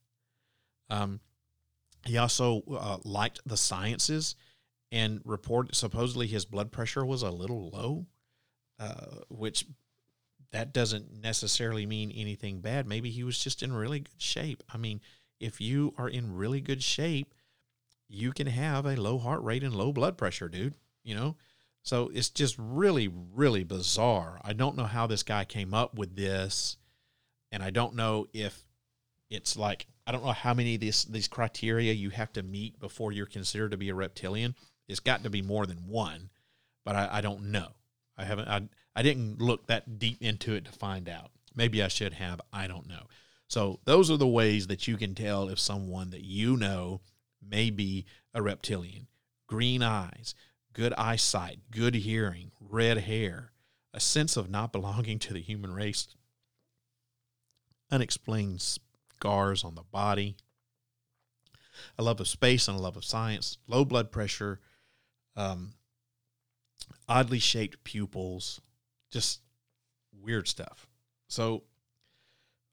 [0.90, 1.20] Um,
[2.04, 4.34] he also uh, liked the sciences
[4.90, 8.06] and reported supposedly his blood pressure was a little low,
[8.78, 9.66] uh, which
[10.52, 12.86] that doesn't necessarily mean anything bad.
[12.86, 14.62] Maybe he was just in really good shape.
[14.72, 15.00] I mean,
[15.40, 17.34] if you are in really good shape,
[18.08, 20.74] you can have a low heart rate and low blood pressure, dude.
[21.02, 21.36] You know,
[21.82, 24.40] so it's just really, really bizarre.
[24.44, 26.76] I don't know how this guy came up with this,
[27.50, 28.62] and I don't know if
[29.30, 32.78] it's like I don't know how many of these these criteria you have to meet
[32.78, 34.54] before you're considered to be a reptilian.
[34.88, 36.28] It's got to be more than one,
[36.84, 37.68] but I, I don't know.
[38.16, 38.48] I haven't.
[38.48, 41.30] I I didn't look that deep into it to find out.
[41.54, 42.40] Maybe I should have.
[42.52, 43.06] I don't know.
[43.48, 47.00] So those are the ways that you can tell if someone that you know
[47.46, 49.08] may be a reptilian.
[49.46, 50.34] Green eyes,
[50.72, 53.52] good eyesight, good hearing, red hair,
[53.92, 56.08] a sense of not belonging to the human race,
[57.90, 60.36] unexplained scars on the body,
[61.98, 64.60] a love of space and a love of science, low blood pressure,
[65.36, 65.74] um,
[67.08, 68.60] oddly shaped pupils,
[69.12, 69.40] just
[70.20, 70.86] weird stuff.
[71.28, 71.62] So,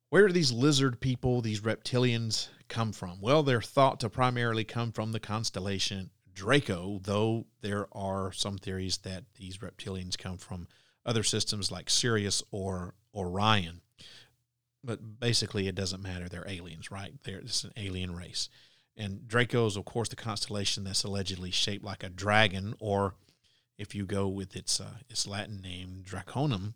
[0.10, 3.22] where do these lizard people, these reptilians, come from?
[3.22, 9.00] Well, they're thought to primarily come from the constellation Draco, though there are some theories
[9.00, 10.68] that these reptilians come from
[11.06, 13.82] other systems like Sirius or Orion.
[14.82, 16.30] But basically, it doesn't matter.
[16.30, 17.14] They're aliens, right?
[17.24, 18.48] They're, it's an alien race.
[18.96, 23.16] And Draco is, of course, the constellation that's allegedly shaped like a dragon, or
[23.80, 26.74] if you go with its uh, its Latin name, Draconum,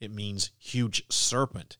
[0.00, 1.76] it means huge serpent.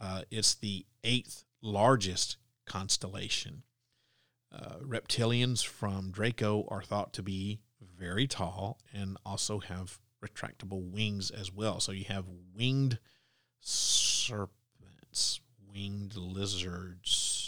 [0.00, 3.62] Uh, it's the eighth largest constellation.
[4.52, 11.30] Uh, reptilians from Draco are thought to be very tall and also have retractable wings
[11.30, 11.78] as well.
[11.78, 12.98] So you have winged
[13.60, 15.40] serpents,
[15.70, 17.45] winged lizards.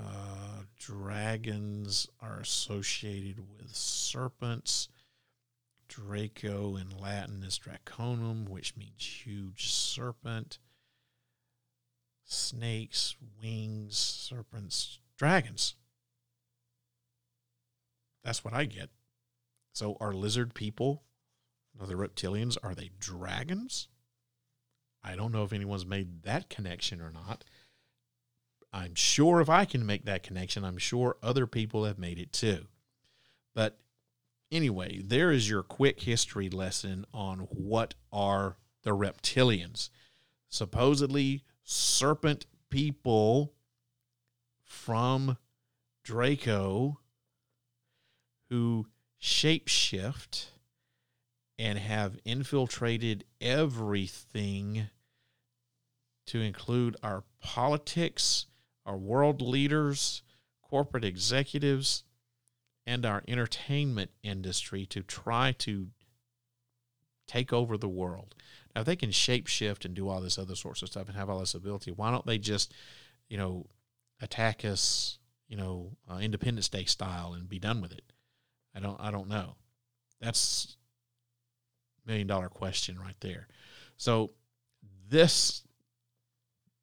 [0.00, 4.88] Uh, dragons are associated with serpents.
[5.88, 10.58] Draco in Latin is Draconum, which means huge serpent
[12.30, 15.74] snakes, wings, serpents, dragons.
[18.22, 18.90] That's what I get.
[19.72, 21.02] So are lizard people,
[21.74, 23.88] the reptilians, are they dragons?
[25.02, 27.44] I don't know if anyone's made that connection or not.
[28.72, 32.32] I'm sure if I can make that connection, I'm sure other people have made it
[32.32, 32.66] too.
[33.54, 33.78] But
[34.52, 39.90] anyway, there is your quick history lesson on what are the reptilians.
[40.48, 43.52] Supposedly, serpent people
[44.64, 45.36] from
[46.04, 47.00] Draco
[48.48, 48.86] who
[49.20, 50.46] shapeshift
[51.58, 54.88] and have infiltrated everything
[56.26, 58.46] to include our politics,
[58.86, 60.22] our world leaders,
[60.62, 62.04] corporate executives,
[62.86, 65.88] and our entertainment industry to try to
[67.26, 68.34] take over the world.
[68.74, 71.28] Now, if they can shapeshift and do all this other sorts of stuff and have
[71.28, 72.72] all this ability, why don't they just,
[73.28, 73.66] you know,
[74.20, 75.18] attack us,
[75.48, 78.12] you know, uh, Independence Day style and be done with it?
[78.74, 79.56] I don't, I don't know.
[80.20, 80.76] That's
[82.06, 83.46] million dollar question right there.
[83.96, 84.32] So
[85.08, 85.62] this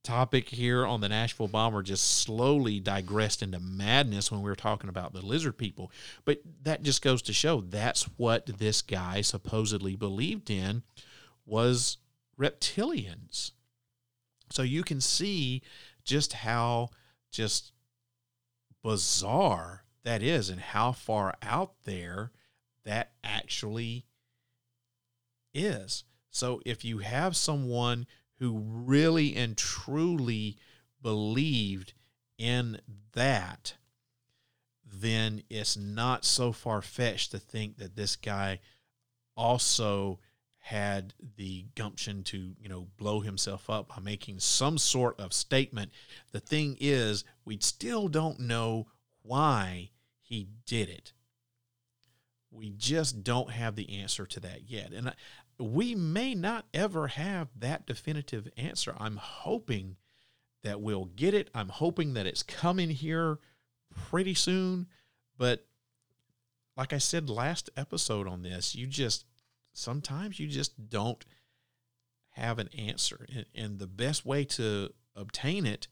[0.07, 4.89] topic here on the Nashville bomber just slowly digressed into madness when we were talking
[4.89, 5.91] about the lizard people.
[6.23, 10.83] But that just goes to show that's what this guy supposedly believed in
[11.45, 11.97] was
[12.39, 13.51] reptilians.
[14.49, 15.61] So you can see
[16.05, 16.89] just how
[17.29, 17.73] just
[18.81, 22.31] bizarre that is and how far out there
[22.85, 24.05] that actually
[25.53, 26.05] is.
[26.29, 28.07] So if you have someone
[28.39, 30.57] who really and truly
[31.01, 31.93] believed
[32.37, 32.79] in
[33.13, 33.75] that,
[34.85, 38.59] then it's not so far fetched to think that this guy
[39.35, 40.19] also
[40.57, 45.91] had the gumption to, you know, blow himself up by making some sort of statement.
[46.31, 48.87] The thing is, we still don't know
[49.21, 51.13] why he did it.
[52.51, 54.91] We just don't have the answer to that yet.
[54.91, 55.13] And
[55.59, 58.95] we may not ever have that definitive answer.
[58.97, 59.97] I'm hoping
[60.63, 61.49] that we'll get it.
[61.53, 63.39] I'm hoping that it's coming here
[64.09, 64.87] pretty soon.
[65.37, 65.65] But
[66.75, 69.25] like I said last episode on this, you just
[69.73, 71.23] sometimes you just don't
[72.31, 73.25] have an answer.
[73.33, 75.87] And, and, the best way to obtain it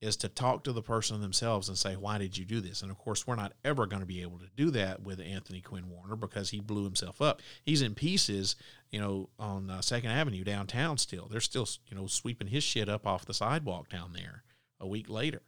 [0.00, 2.82] is to talk to the person themselves and say, Why did you do this?
[2.82, 5.60] And of course, we're not ever going to be able to do that with Anthony
[5.60, 7.40] Quinn Warner because he blew himself up.
[7.64, 8.56] He's in pieces,
[8.90, 11.28] you know, on uh, Second Avenue downtown still.
[11.30, 14.42] They're still, you know, sweeping his shit up off the sidewalk down there
[14.78, 15.42] a week later.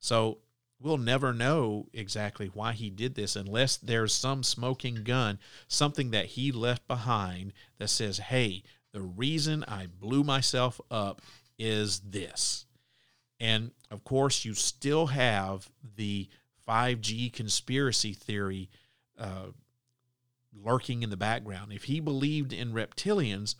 [0.00, 0.38] So
[0.80, 5.38] we'll never know exactly why he did this unless there's some smoking gun,
[5.68, 11.22] something that he left behind that says, hey, the reason I blew myself up
[11.58, 12.66] is this.
[13.42, 16.28] And of course, you still have the
[16.66, 18.70] 5G conspiracy theory
[19.18, 19.46] uh,
[20.64, 21.72] lurking in the background.
[21.72, 23.56] If he believed in reptilians,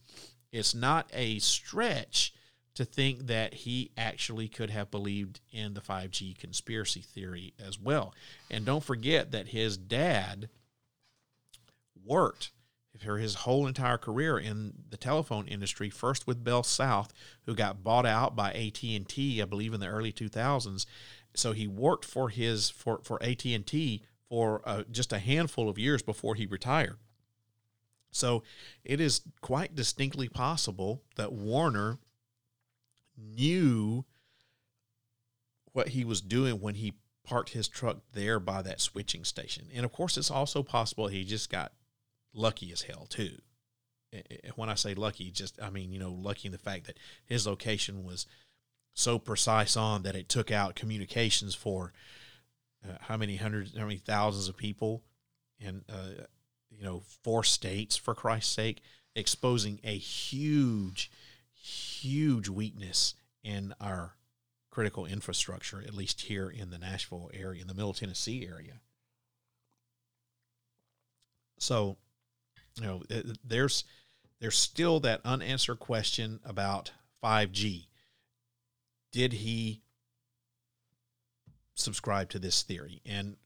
[0.52, 2.32] it's not a stretch
[2.76, 8.14] to think that he actually could have believed in the 5G conspiracy theory as well.
[8.48, 10.48] And don't forget that his dad
[12.04, 12.52] worked
[13.02, 17.12] for his whole entire career in the telephone industry first with Bell South
[17.46, 20.86] who got bought out by AT&T I believe in the early 2000s
[21.34, 26.02] so he worked for his for for AT&T for uh, just a handful of years
[26.02, 26.96] before he retired.
[28.10, 28.42] So
[28.84, 31.98] it is quite distinctly possible that Warner
[33.16, 34.06] knew
[35.72, 36.94] what he was doing when he
[37.24, 39.68] parked his truck there by that switching station.
[39.74, 41.72] And of course, it's also possible he just got
[42.34, 43.38] lucky as hell, too.
[44.12, 46.98] And when I say lucky, just, I mean, you know, lucky in the fact that
[47.24, 48.26] his location was
[48.94, 51.92] so precise on that it took out communications for
[52.84, 55.02] uh, how many hundreds, how many thousands of people
[55.58, 56.24] in, uh,
[56.70, 58.82] you know, four states, for Christ's sake,
[59.14, 61.10] exposing a huge,
[61.54, 64.16] huge weakness in our
[64.70, 68.80] critical infrastructure, at least here in the Nashville area, in the Middle Tennessee area.
[71.58, 71.98] So,
[72.76, 73.02] you know,
[73.44, 73.84] there's
[74.40, 76.92] there's still that unanswered question about
[77.22, 77.86] 5G.
[79.12, 79.82] Did he
[81.74, 83.00] subscribe to this theory?
[83.06, 83.36] And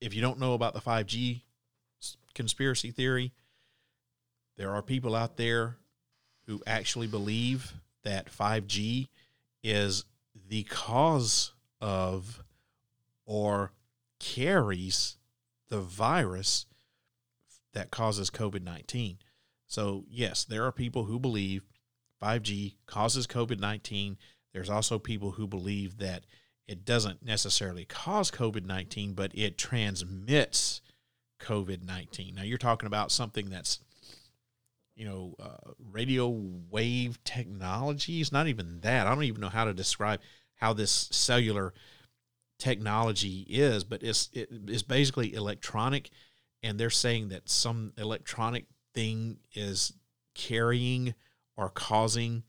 [0.00, 1.42] if you don't know about the 5G
[2.34, 3.32] conspiracy theory,
[4.56, 5.76] there are people out there
[6.46, 7.72] who actually believe
[8.02, 9.08] that 5G
[9.62, 10.04] is
[10.48, 12.42] the cause of
[13.24, 13.72] or
[14.20, 15.16] carries
[15.68, 16.66] the virus
[17.74, 19.18] that causes COVID 19.
[19.66, 21.62] So, yes, there are people who believe
[22.22, 24.16] 5G causes COVID 19.
[24.52, 26.24] There's also people who believe that
[26.66, 30.80] it doesn't necessarily cause COVID 19, but it transmits
[31.40, 32.34] COVID 19.
[32.34, 33.80] Now, you're talking about something that's
[34.96, 36.28] you know, uh, radio
[36.70, 38.20] wave technology.
[38.20, 39.06] It's not even that.
[39.06, 40.20] I don't even know how to describe
[40.56, 41.74] how this cellular
[42.58, 46.10] technology is, but it's it's basically electronic,
[46.64, 49.92] and they're saying that some electronic thing is
[50.34, 51.14] carrying
[51.56, 52.42] or causing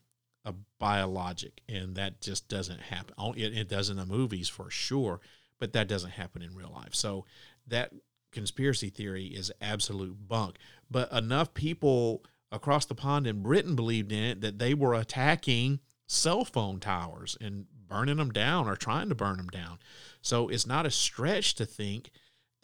[0.46, 3.14] a biologic, and that just doesn't happen.
[3.18, 5.20] Oh, it, it does in the movies for sure,
[5.60, 6.96] but that doesn't happen in real life.
[6.96, 7.26] So
[7.68, 7.92] that
[8.32, 10.58] conspiracy theory is absolute bunk.
[10.90, 15.80] But enough people across the pond in Britain believed in it that they were attacking
[16.08, 19.80] cell phone towers and burning them down or trying to burn them down.
[20.22, 22.12] So it's not a stretch to think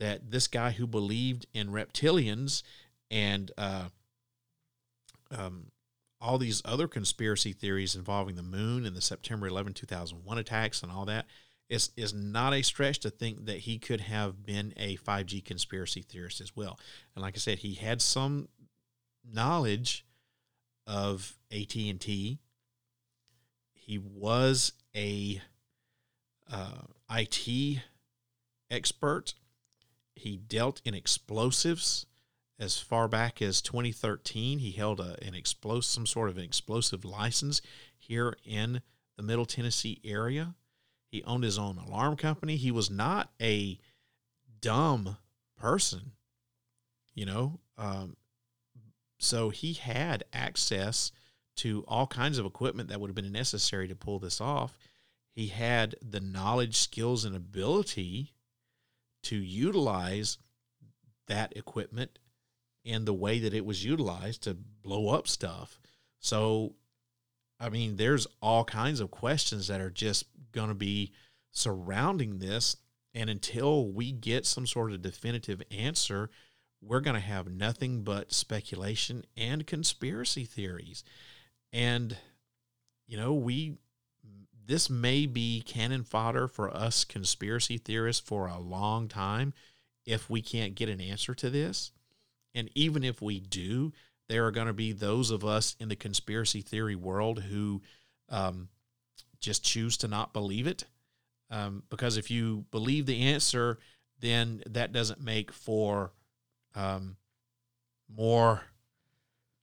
[0.02, 2.64] that this guy who believed in reptilians
[3.12, 3.88] and uh,
[5.30, 5.68] um,
[6.20, 10.92] all these other conspiracy theories involving the moon and the September 11, 2001 attacks and
[10.92, 11.28] all that
[11.70, 16.02] is, is not a stretch to think that he could have been a 5G conspiracy
[16.02, 16.80] theorist as well.
[17.16, 18.50] And like I said, he had some
[19.32, 20.04] knowledge
[20.88, 22.40] of AT&T.
[23.76, 25.42] He was a
[26.52, 26.82] uh,
[27.12, 27.78] IT
[28.72, 29.36] expert.
[30.16, 32.06] He dealt in explosives
[32.60, 34.60] as far back as 2013.
[34.60, 37.62] He held a, an explosive, some sort of an explosive license
[37.98, 38.82] here in
[39.18, 40.56] the Middle Tennessee area.
[41.12, 42.56] He owned his own alarm company.
[42.56, 43.80] He was not a
[44.62, 45.18] dumb
[45.58, 46.14] person,
[47.14, 47.60] you know.
[47.78, 48.16] Um,
[49.18, 51.12] so he had access
[51.58, 54.78] to all kinds of equipment that would have been necessary to pull this off.
[55.32, 58.34] He had the knowledge, skills, and ability
[59.24, 60.38] to utilize
[61.28, 62.20] that equipment
[62.84, 65.80] in the way that it was utilized to blow up stuff.
[66.20, 66.76] So,
[67.60, 71.12] I mean, there's all kinds of questions that are just going to be
[71.52, 72.78] surrounding this.
[73.14, 76.30] And until we get some sort of definitive answer,
[76.82, 81.04] we're going to have nothing but speculation and conspiracy theories.
[81.72, 82.18] And,
[83.08, 83.78] you know, we,
[84.72, 89.54] this may be cannon fodder for us conspiracy theorists for a long time
[90.06, 91.92] if we can't get an answer to this.
[92.56, 93.92] And even if we do,
[94.30, 97.82] there are going to be those of us in the conspiracy theory world who
[98.30, 98.70] um,
[99.42, 100.86] just choose to not believe it.
[101.50, 103.78] Um, because if you believe the answer,
[104.22, 106.14] then that doesn't make for
[106.76, 107.18] um,
[108.08, 108.62] more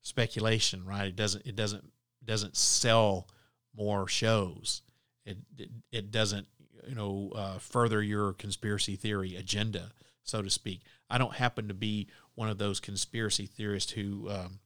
[0.02, 1.06] speculation, right?
[1.06, 1.90] It doesn't it doesn't
[2.26, 3.26] doesn't sell
[3.74, 4.82] more shows.
[5.28, 6.46] It it, it doesn't
[6.86, 10.82] you know uh, further your conspiracy theory agenda, so to speak.
[11.10, 14.60] I don't happen to be one of those conspiracy theorists who um,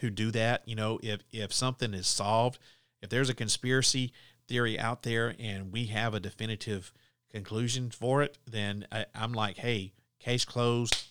[0.00, 0.62] who do that.
[0.66, 2.58] You know, if if something is solved,
[3.02, 4.12] if there's a conspiracy
[4.48, 6.92] theory out there and we have a definitive
[7.32, 11.06] conclusion for it, then I, I'm like, hey, case closed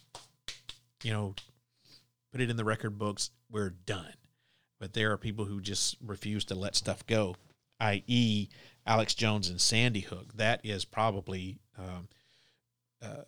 [1.06, 1.36] you know,
[2.32, 4.14] put it in the record books, we're done.
[4.80, 7.36] But there are people who just refuse to let stuff go,
[7.80, 8.50] i.e.,
[8.86, 10.36] Alex Jones and Sandy Hook.
[10.36, 12.08] That is probably um,
[13.02, 13.24] uh,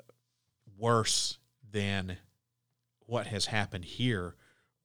[0.77, 1.37] worse
[1.71, 2.17] than
[3.05, 4.35] what has happened here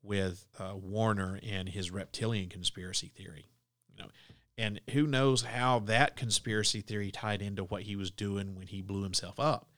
[0.02, 3.46] with uh, Warner and his reptilian conspiracy theory.
[3.88, 4.10] You know,
[4.58, 8.80] and who knows how that conspiracy theory tied into what he was doing when he
[8.80, 9.68] blew himself up?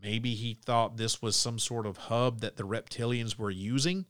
[0.00, 4.06] Maybe he thought this was some sort of hub that the reptilians were using,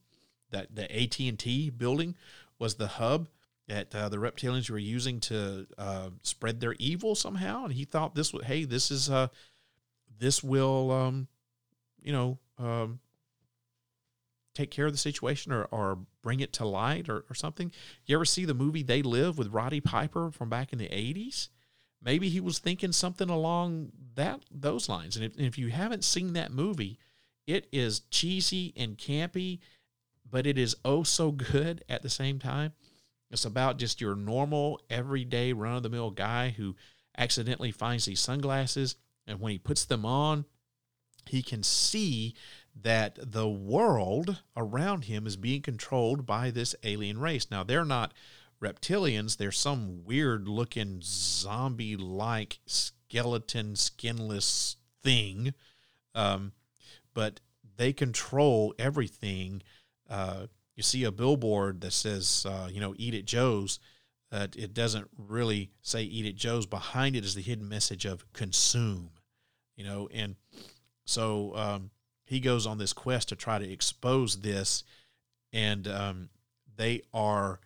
[0.50, 2.16] that the AT&T building
[2.58, 3.28] was the hub
[3.68, 7.64] that uh, the reptilians were using to uh, spread their evil somehow.
[7.64, 9.28] And he thought this would, hey, this is, uh,
[10.18, 11.28] this will, um,
[12.02, 13.00] you know, um,
[14.54, 17.72] take care of the situation or, or bring it to light or, or something.
[18.04, 21.48] You ever see the movie They Live with Roddy Piper from back in the 80s?
[22.02, 25.16] Maybe he was thinking something along that those lines.
[25.16, 26.98] And if, and if you haven't seen that movie,
[27.46, 29.60] it is cheesy and campy,
[30.28, 32.72] but it is oh so good at the same time.
[33.32, 36.76] It's about just your normal, everyday, run of the mill guy who
[37.16, 38.96] accidentally finds these sunglasses.
[39.26, 40.44] And when he puts them on,
[41.26, 42.34] he can see
[42.80, 47.50] that the world around him is being controlled by this alien race.
[47.50, 48.12] Now, they're not
[48.62, 55.54] reptilians, they're some weird looking zombie like skeleton, skinless thing.
[56.14, 56.52] Um,
[57.14, 57.40] but
[57.76, 59.62] they control everything.
[60.08, 60.46] Uh,
[60.76, 63.78] you see a billboard that says, uh, you know, eat at Joe's.
[64.30, 66.66] Uh, it doesn't really say eat at Joe's.
[66.66, 69.10] Behind it is the hidden message of consume,
[69.76, 70.36] you know, and
[71.04, 71.90] so um,
[72.24, 74.84] he goes on this quest to try to expose this,
[75.52, 76.30] and um,
[76.76, 77.60] they are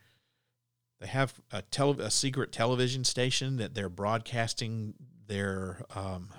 [1.00, 4.94] they have a tele- a secret television station that they're broadcasting
[5.28, 6.30] their um,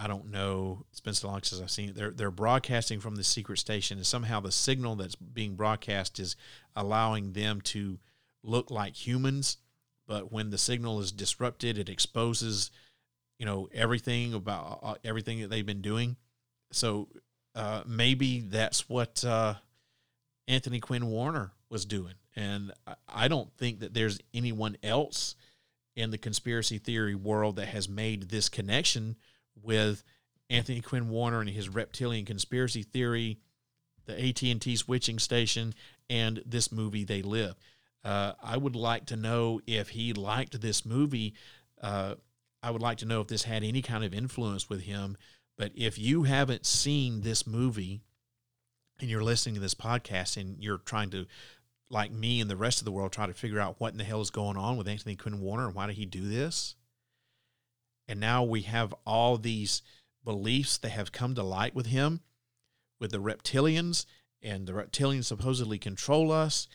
[0.00, 0.84] I don't know.
[0.90, 1.96] It's been so long since I've seen it.
[1.96, 6.36] They're they're broadcasting from the secret station, and somehow the signal that's being broadcast is
[6.76, 7.98] allowing them to
[8.44, 9.56] look like humans.
[10.06, 12.70] But when the signal is disrupted, it exposes,
[13.38, 16.16] you know, everything about uh, everything that they've been doing.
[16.70, 17.08] So
[17.56, 19.54] uh, maybe that's what uh,
[20.46, 22.14] Anthony Quinn Warner was doing.
[22.36, 22.72] And
[23.08, 25.34] I don't think that there's anyone else
[25.96, 29.16] in the conspiracy theory world that has made this connection
[29.62, 30.02] with
[30.50, 33.38] Anthony Quinn Warner and his reptilian conspiracy theory,
[34.06, 35.74] the AT&T switching station,
[36.08, 37.54] and this movie They Live.
[38.04, 41.34] Uh, I would like to know if he liked this movie.
[41.80, 42.14] Uh,
[42.62, 45.16] I would like to know if this had any kind of influence with him.
[45.56, 48.00] But if you haven't seen this movie
[49.00, 51.26] and you're listening to this podcast and you're trying to
[51.90, 54.04] like me and the rest of the world try to figure out what in the
[54.04, 56.76] hell is going on with Anthony Quinn Warner and why did he do this?
[58.08, 59.82] And now we have all these
[60.24, 62.20] beliefs that have come to light with him,
[62.98, 64.06] with the reptilians,
[64.42, 66.66] and the reptilians supposedly control us.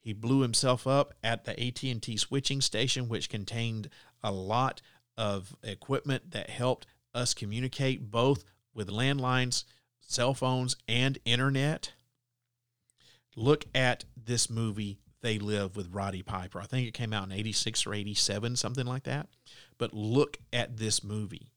[0.00, 3.90] He blew himself up at the AT&T switching station, which contained
[4.22, 4.80] a lot
[5.18, 9.64] of equipment that helped us communicate both with landlines,
[10.00, 11.92] cell phones, and internet.
[13.36, 16.60] Look at this movie they live with roddy piper.
[16.60, 19.28] I think it came out in 86 or 87 something like that
[19.78, 21.52] but look at this movie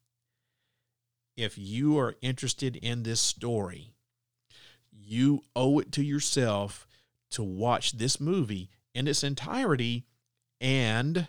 [1.37, 3.93] if you are interested in this story
[4.91, 6.87] you owe it to yourself
[7.29, 10.05] to watch this movie in its entirety
[10.59, 11.27] and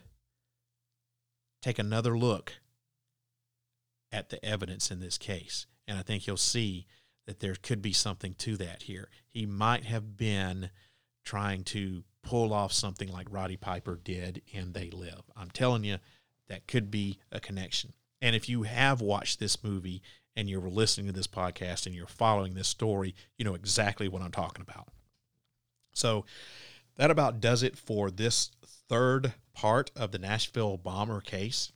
[1.62, 2.54] take another look
[4.10, 6.86] at the evidence in this case and i think you'll see
[7.26, 9.08] that there could be something to that here.
[9.28, 10.70] He might have been
[11.24, 15.22] trying to pull off something like Roddy Piper did in They Live.
[15.36, 15.98] I'm telling you,
[16.48, 17.92] that could be a connection.
[18.20, 20.02] And if you have watched this movie
[20.36, 24.22] and you're listening to this podcast and you're following this story, you know exactly what
[24.22, 24.88] I'm talking about.
[25.92, 26.24] So
[26.96, 28.50] that about does it for this
[28.88, 31.72] third part of the Nashville bomber case.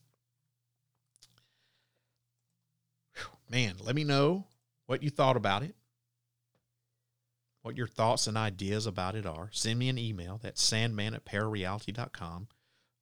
[3.50, 4.46] Man, let me know
[4.86, 5.74] what you thought about it,
[7.62, 9.48] what your thoughts and ideas about it are.
[9.52, 10.38] Send me an email.
[10.42, 12.48] That's sandman at parareality.com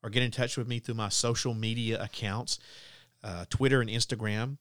[0.05, 2.59] or get in touch with me through my social media accounts,
[3.25, 4.59] uh, Twitter and Instagram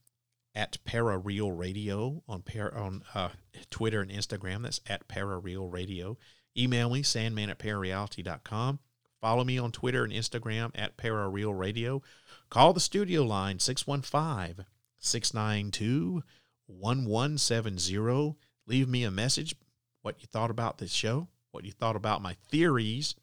[0.55, 3.29] at Parareal Radio on, par- on uh,
[3.69, 4.63] Twitter and Instagram.
[4.63, 6.17] That's at Parareal Radio.
[6.57, 8.79] Email me, sandman at parareality.com.
[9.19, 12.01] Follow me on Twitter and Instagram at Parareal Radio.
[12.49, 14.65] Call the studio line 615
[14.99, 16.23] 692
[16.67, 18.35] 1170.
[18.65, 19.55] Leave me a message,
[20.03, 23.15] what you thought about this show, what you thought about my theories,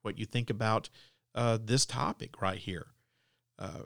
[0.00, 0.88] what you think about
[1.36, 2.86] uh, this topic right here.
[3.58, 3.82] Uh,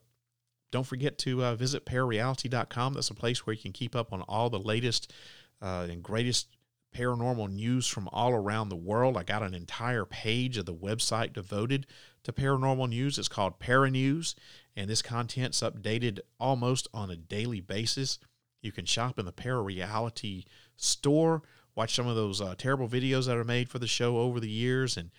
[0.72, 2.94] don't forget to uh, visit parareality.com.
[2.94, 5.12] That's a place where you can keep up on all the latest
[5.60, 6.48] uh, and greatest
[6.94, 9.16] paranormal news from all around the world.
[9.16, 11.86] I got an entire page of the website devoted
[12.24, 13.18] to paranormal news.
[13.18, 14.34] It's called Paranews,
[14.76, 18.18] and this content's updated almost on a daily basis.
[18.62, 20.44] You can shop in the Parareality
[20.76, 21.42] store,
[21.74, 24.50] watch some of those uh, terrible videos that are made for the show over the
[24.50, 25.10] years, and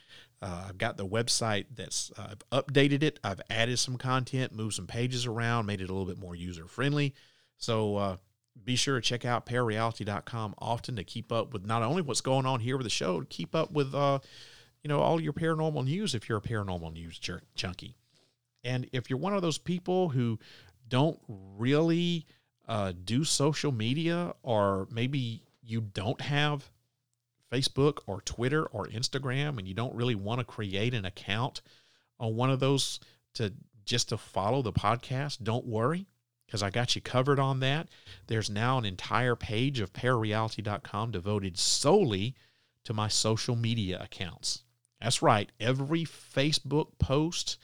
[0.42, 3.20] Uh, I've got the website that's uh, I've updated it.
[3.24, 6.68] I've added some content, moved some pages around, made it a little bit more user
[6.68, 7.14] friendly.
[7.58, 8.18] So uh,
[8.64, 12.46] be sure to check out parareality.com often to keep up with not only what's going
[12.46, 14.20] on here with the show, to keep up with uh,
[14.84, 17.20] you know all your paranormal news if you're a paranormal news
[17.56, 17.96] junkie.
[18.64, 20.40] And if you're one of those people who
[20.88, 22.26] don't really
[22.68, 26.70] uh, do social media, or maybe you don't have
[27.52, 31.62] Facebook or Twitter or Instagram, and you don't really want to create an account
[32.20, 33.00] on one of those
[33.36, 33.54] to
[33.86, 36.08] just to follow the podcast, don't worry
[36.46, 37.88] because I got you covered on that.
[38.28, 42.36] There's now an entire page of parareality.com devoted solely
[42.84, 44.64] to my social media accounts.
[45.02, 45.50] That's right.
[45.60, 47.58] Every Facebook post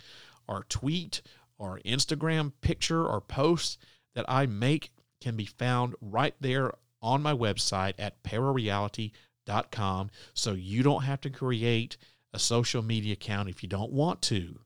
[0.48, 1.22] or tweet
[1.58, 3.78] or Instagram picture or post
[4.16, 6.72] that I make can be found right there
[7.02, 9.12] on my website at parareality.com.
[10.34, 11.98] So you don't have to create
[12.34, 14.60] a social media account if you don't want to.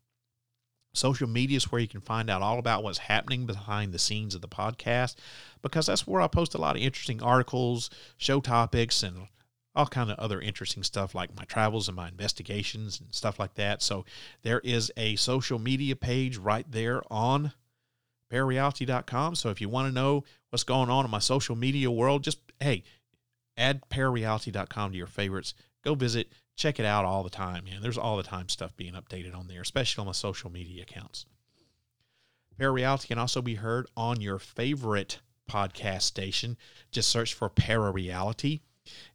[0.93, 4.35] Social media is where you can find out all about what's happening behind the scenes
[4.35, 5.15] of the podcast
[5.61, 9.27] because that's where I post a lot of interesting articles, show topics, and
[9.73, 13.53] all kind of other interesting stuff like my travels and my investigations and stuff like
[13.53, 13.81] that.
[13.81, 14.03] So
[14.41, 17.53] there is a social media page right there on
[18.31, 19.35] parareality.com.
[19.35, 22.39] So if you want to know what's going on in my social media world, just
[22.59, 22.83] hey,
[23.57, 25.53] add parareality.com to your favorites.
[25.83, 27.65] Go visit, check it out all the time.
[27.65, 30.83] Man, there's all the time stuff being updated on there, especially on my social media
[30.83, 31.25] accounts.
[32.59, 36.57] Parareality can also be heard on your favorite podcast station.
[36.91, 38.61] Just search for Parareality.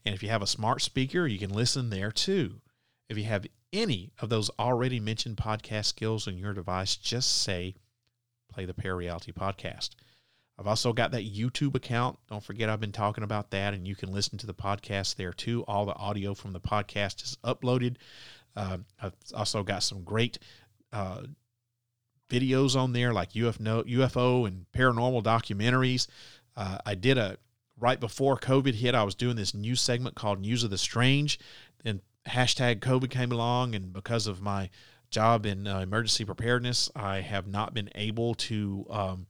[0.04, 2.60] And if you have a smart speaker, you can listen there too.
[3.08, 7.76] If you have any of those already mentioned podcast skills on your device, just say
[8.52, 9.90] play the Parareality podcast.
[10.58, 12.18] I've also got that YouTube account.
[12.30, 15.32] Don't forget, I've been talking about that, and you can listen to the podcast there
[15.32, 15.64] too.
[15.68, 17.96] All the audio from the podcast is uploaded.
[18.56, 20.38] Uh, I've also got some great
[20.92, 21.22] uh,
[22.30, 26.06] videos on there, like UFO, UFO and paranormal documentaries.
[26.56, 27.36] Uh, I did a
[27.78, 28.94] right before COVID hit.
[28.94, 31.38] I was doing this new segment called News of the Strange,
[31.84, 34.70] and hashtag COVID came along, and because of my
[35.10, 38.86] job in uh, emergency preparedness, I have not been able to.
[38.88, 39.26] Um,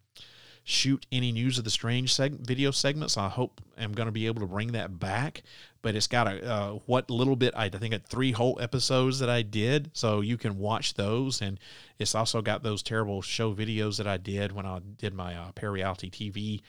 [0.68, 3.16] shoot any news of the strange seg- video segments.
[3.16, 5.44] I hope I'm going to be able to bring that back.
[5.80, 9.20] But it's got a uh, what little bit I, I think at three whole episodes
[9.20, 11.40] that I did, so you can watch those.
[11.40, 11.60] And
[12.00, 15.52] it's also got those terrible show videos that I did when I did my uh,
[15.52, 16.62] Parareality TV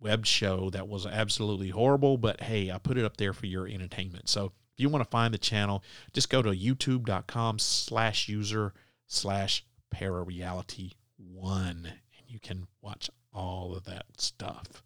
[0.00, 2.18] web show that was absolutely horrible.
[2.18, 4.28] But hey, I put it up there for your entertainment.
[4.28, 8.74] So if you want to find the channel, just go to youtube.com slash user
[9.06, 9.64] slash
[9.94, 13.08] parareality one and you can watch
[13.38, 14.82] all of that stuff.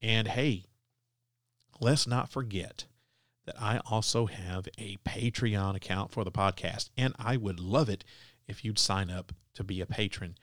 [0.00, 0.64] And hey,
[1.80, 2.86] let's not forget
[3.46, 8.02] that I also have a Patreon account for the podcast, and I would love it
[8.48, 10.36] if you'd sign up to be a patron.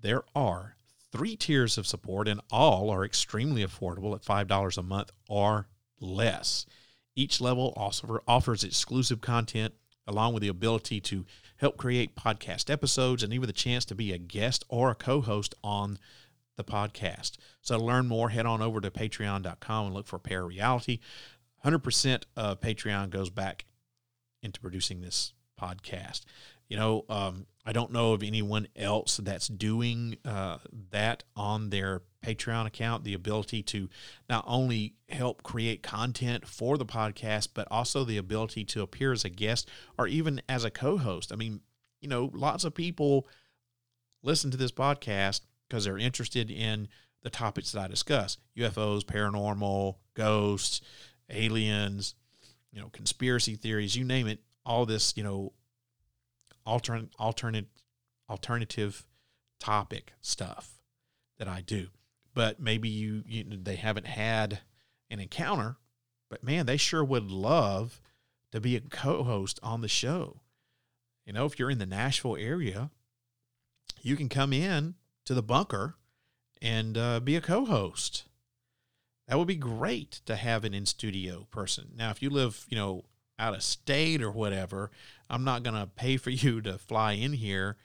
[0.00, 0.76] There are
[1.10, 5.66] three tiers of support, and all are extremely affordable at $5 a month or
[6.00, 6.64] less.
[7.16, 9.74] Each level also offers exclusive content
[10.06, 11.24] along with the ability to
[11.56, 15.20] help create podcast episodes and even the chance to be a guest or a co
[15.20, 15.98] host on
[16.56, 17.32] the podcast.
[17.62, 21.00] So to learn more, head on over to patreon.com and look for Parareality.
[21.64, 23.64] 100% of Patreon goes back
[24.42, 26.22] into producing this podcast.
[26.68, 30.58] You know, um, I don't know of anyone else that's doing uh,
[30.90, 33.88] that on their Patreon account, the ability to
[34.28, 39.24] not only help create content for the podcast, but also the ability to appear as
[39.24, 41.32] a guest or even as a co host.
[41.32, 41.60] I mean,
[42.00, 43.26] you know, lots of people
[44.22, 46.88] listen to this podcast because they're interested in
[47.22, 50.80] the topics that I discuss UFOs, paranormal, ghosts,
[51.30, 52.14] aliens,
[52.72, 55.52] you know, conspiracy theories, you name it, all this, you know,
[56.66, 57.66] alternate, alternate,
[58.28, 59.06] alternative
[59.58, 60.80] topic stuff
[61.38, 61.88] that I do.
[62.34, 64.60] But maybe you, you they haven't had
[65.10, 65.76] an encounter,
[66.28, 68.00] but man, they sure would love
[68.52, 70.40] to be a co-host on the show.
[71.24, 72.90] You know, if you're in the Nashville area,
[74.02, 74.94] you can come in
[75.24, 75.96] to the bunker
[76.60, 78.24] and uh, be a co-host.
[79.28, 81.92] That would be great to have an in studio person.
[81.96, 83.04] Now, if you live, you know,
[83.38, 84.90] out of state or whatever,
[85.30, 87.76] I'm not going to pay for you to fly in here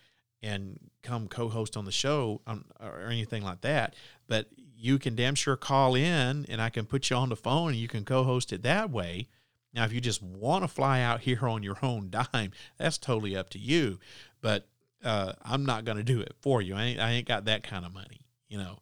[0.42, 3.96] and come co-host on the show um, or anything like that.
[4.28, 7.70] But you can damn sure call in, and I can put you on the phone,
[7.70, 9.28] and you can co-host it that way.
[9.74, 13.36] Now, if you just want to fly out here on your own dime, that's totally
[13.36, 14.00] up to you.
[14.42, 14.68] But
[15.04, 16.76] uh, I'm not going to do it for you.
[16.76, 18.80] I ain't, I ain't got that kind of money, you know.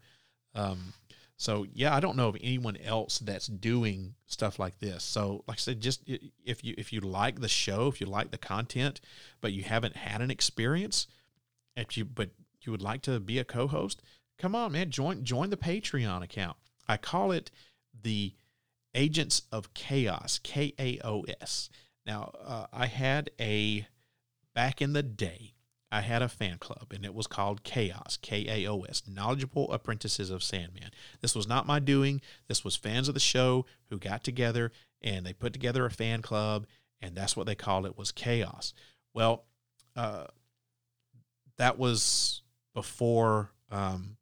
[0.55, 0.93] Um,
[1.39, 5.03] So yeah, I don't know of anyone else that's doing stuff like this.
[5.03, 8.31] So like I said, just if you if you like the show, if you like
[8.31, 8.99] the content,
[9.39, 11.05] but you haven't had an experience,
[11.75, 14.01] if you but you would like to be a co-host,
[14.39, 16.57] come on, man, join join the Patreon account.
[16.87, 17.51] I call it
[18.01, 18.33] the
[18.95, 21.69] Agents of Chaos, K A O S.
[22.03, 23.85] Now, uh, I had a
[24.55, 25.53] back in the day
[25.91, 29.71] I had a fan club and it was called Chaos, K A O S, Knowledgeable
[29.71, 30.91] Apprentices of Sandman.
[31.21, 32.21] This was not my doing.
[32.47, 34.71] This was fans of the show who got together
[35.01, 36.65] and they put together a fan club
[37.01, 38.73] and that's what they called it was Chaos.
[39.13, 39.45] Well,
[39.95, 40.25] uh,
[41.57, 42.41] that was
[42.73, 44.17] before, um,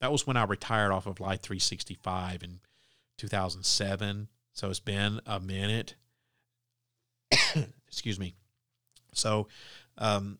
[0.00, 2.60] that was when I retired off of Life 365 in
[3.16, 4.28] 2007.
[4.52, 5.94] So it's been a minute.
[7.88, 8.34] Excuse me.
[9.12, 9.48] So,
[9.96, 10.38] um,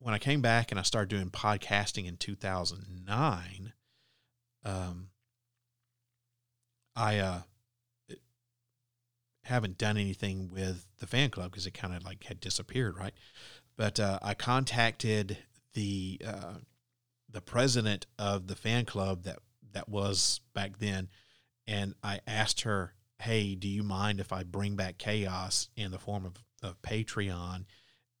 [0.00, 3.72] when I came back and I started doing podcasting in 2009,
[4.64, 5.08] um,
[6.94, 7.40] I uh,
[9.42, 13.14] haven't done anything with the fan club because it kind of like had disappeared, right?
[13.76, 15.38] But uh, I contacted
[15.74, 16.54] the uh,
[17.30, 19.38] the president of the fan club that
[19.72, 21.08] that was back then,
[21.66, 25.98] and I asked her, "Hey, do you mind if I bring back chaos in the
[25.98, 27.64] form of, of Patreon?"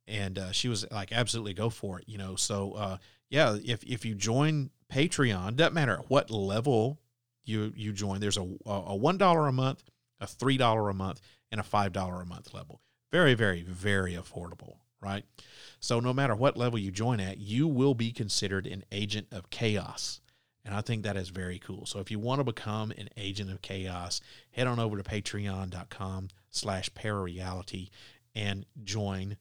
[0.08, 2.96] And uh, she was like, "Absolutely, go for it." You know, so uh,
[3.30, 6.98] yeah, if if you join Patreon, doesn't matter what level
[7.44, 8.20] you you join.
[8.20, 9.84] There's a a one dollar a month,
[10.20, 12.80] a three dollar a month, and a five dollar a month level.
[13.10, 15.24] Very, very, very affordable, right?
[15.80, 19.50] So no matter what level you join at, you will be considered an agent of
[19.50, 20.20] chaos.
[20.64, 21.86] And I think that is very cool.
[21.86, 26.28] So if you want to become an agent of chaos, head on over to patreon.com
[26.50, 27.88] slash parareality
[28.34, 29.38] and join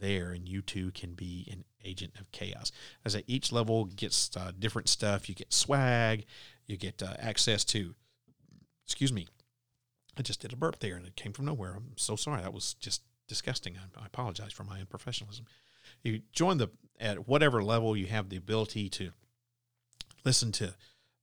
[0.00, 2.72] there, and you too can be an agent of chaos.
[3.04, 6.24] As I each level gets uh, different stuff, you get swag,
[6.66, 7.94] you get uh, access to.
[8.84, 9.26] Excuse me,
[10.16, 11.74] I just did a burp there, and it came from nowhere.
[11.76, 12.42] I'm so sorry.
[12.42, 13.76] That was just disgusting.
[13.76, 15.42] I, I apologize for my unprofessionalism.
[16.02, 19.10] You join the at whatever level you have the ability to
[20.24, 20.74] listen to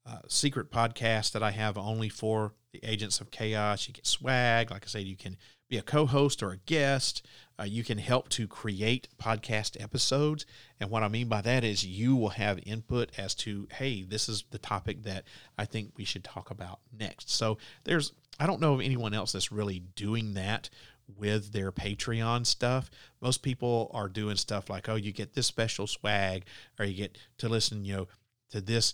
[0.06, 3.88] uh, secret podcast that I have only for the agents of chaos.
[3.88, 4.72] You get swag.
[4.72, 5.38] Like I said, you can
[5.70, 7.26] be a co host or a guest.
[7.60, 10.46] Uh, you can help to create podcast episodes.
[10.80, 14.28] And what I mean by that is you will have input as to, hey, this
[14.28, 15.24] is the topic that
[15.58, 17.30] I think we should talk about next.
[17.30, 20.70] So there's, I don't know of anyone else that's really doing that
[21.18, 22.90] with their Patreon stuff.
[23.22, 26.46] Most people are doing stuff like, oh, you get this special swag,
[26.80, 28.08] or you get to listen, you know,
[28.52, 28.94] to this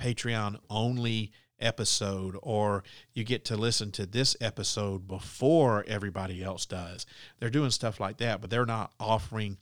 [0.00, 2.84] Patreon only episode, or
[3.14, 7.06] you get to listen to this episode before everybody else does.
[7.38, 9.58] They're doing stuff like that, but they're not offering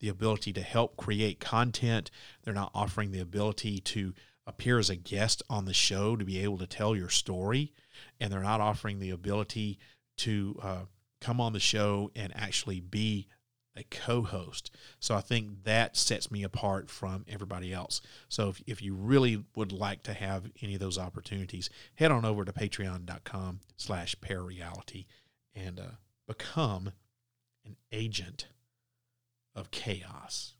[0.00, 2.10] the ability to help create content.
[2.42, 4.14] They're not offering the ability to
[4.46, 7.72] appear as a guest on the show to be able to tell your story.
[8.18, 9.78] And they're not offering the ability
[10.18, 10.80] to uh,
[11.20, 13.28] come on the show and actually be
[13.76, 14.70] a co-host.
[14.98, 18.00] So I think that sets me apart from everybody else.
[18.28, 22.24] So if, if you really would like to have any of those opportunities, head on
[22.24, 25.06] over to patreon.com slash parareality
[25.54, 25.96] and uh,
[26.26, 26.92] become
[27.64, 28.48] an agent
[29.54, 30.54] of chaos.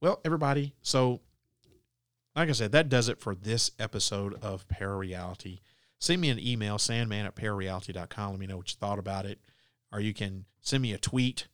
[0.00, 1.20] Well, everybody, so
[2.34, 5.60] like I said, that does it for this episode of Parareality.
[5.98, 8.30] Send me an email, sandman at parareality.com.
[8.30, 9.38] Let me know what you thought about it.
[9.92, 11.48] Or you can send me a tweet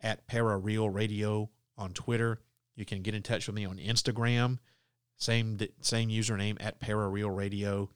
[0.00, 2.40] at Parareal Radio on Twitter.
[2.76, 4.58] You can get in touch with me on Instagram,
[5.16, 7.90] same same username at Parareal Radio.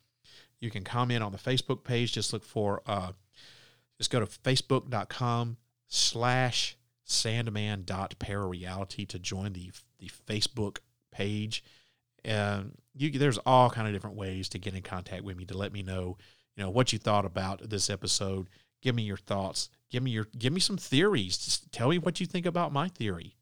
[0.60, 2.12] You can comment on the Facebook page.
[2.12, 3.12] Just look for uh,
[3.98, 5.56] just go to facebook.com
[5.86, 10.78] slash sandman dot sandman.parareality to join the the Facebook
[11.10, 11.64] page.
[12.24, 15.56] And you there's all kind of different ways to get in contact with me to
[15.56, 16.18] let me know,
[16.56, 18.48] you know, what you thought about this episode.
[18.80, 21.38] Give me your thoughts give me your give me some theories.
[21.38, 23.36] Just tell me what you think about my theory.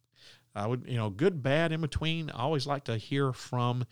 [0.54, 2.30] I would, you know, good, bad, in between.
[2.30, 3.84] I always like to hear from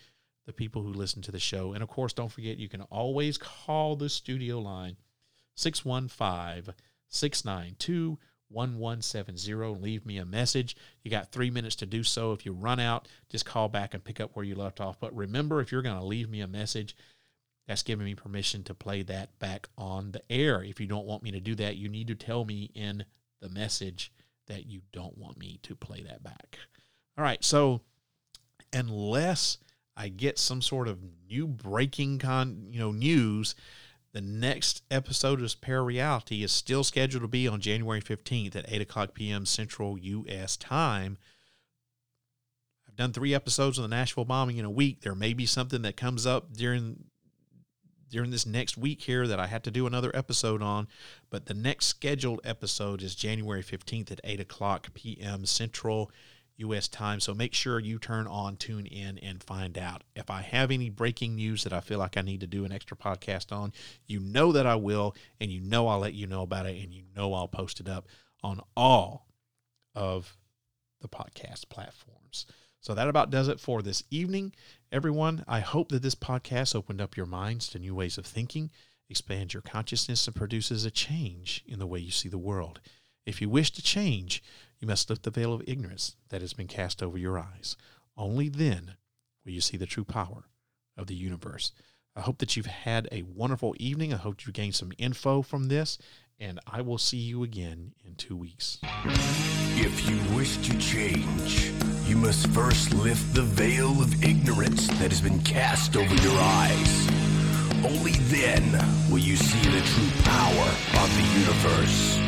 [0.47, 1.75] the people who listen to the show.
[1.75, 4.97] And of course, don't forget you can always call the studio line
[5.57, 6.75] 615
[7.09, 8.19] 692
[8.49, 10.77] 1170 and leave me a message.
[11.03, 12.33] You got three minutes to do so.
[12.33, 14.99] If you run out, just call back and pick up where you left off.
[15.01, 16.95] But remember, if you're going to leave me a message,
[17.67, 20.63] that's giving me permission to play that back on the air.
[20.63, 23.05] If you don't want me to do that, you need to tell me in
[23.41, 24.13] the message
[24.47, 26.59] that you don't want me to play that back.
[27.17, 27.81] All right, so
[28.73, 29.59] unless
[29.97, 30.99] I get some sort of
[31.29, 33.55] new breaking con, you know, news,
[34.13, 38.83] the next episode of Parareality is still scheduled to be on January 15th at 8
[38.83, 39.47] o'clock p.m.
[39.47, 40.57] Central U.S.
[40.57, 41.19] time.
[42.87, 45.01] I've done three episodes of the Nashville bombing in a week.
[45.01, 47.07] There may be something that comes up during
[48.15, 50.87] during this next week here that I had to do another episode on.
[51.31, 55.45] But the next scheduled episode is January 15th at 8 o'clock p.m.
[55.45, 56.13] Central
[56.59, 56.87] U.S.
[56.87, 57.19] time.
[57.19, 60.05] So make sure you turn on, tune in, and find out.
[60.15, 62.71] If I have any breaking news that I feel like I need to do an
[62.71, 63.73] extra podcast on,
[64.07, 66.95] you know that I will, and you know I'll let you know about it, and
[66.95, 68.07] you know I'll post it up
[68.45, 69.27] on all
[69.97, 70.37] of
[71.01, 72.47] the podcast platforms.
[72.79, 74.55] So that about does it for this evening.
[74.95, 78.71] Everyone, I hope that this podcast opened up your minds to new ways of thinking,
[79.11, 82.81] expands your consciousness, and produces a change in the way you see the world.
[83.27, 84.41] If you wish to change,
[84.79, 87.77] you must lift the veil of ignorance that has been cast over your eyes.
[88.17, 88.93] Only then
[89.45, 90.45] will you see the true power
[90.97, 91.73] of the universe.
[92.15, 94.15] I hope that you've had a wonderful evening.
[94.15, 95.99] I hope you gained some info from this,
[96.41, 98.79] and I will see you again in two weeks.
[99.77, 101.71] If you wish to change,
[102.07, 107.09] you must first lift the veil of ignorance that has been cast over your eyes.
[107.85, 108.63] Only then
[109.11, 110.69] will you see the true power
[111.03, 112.24] of the universe.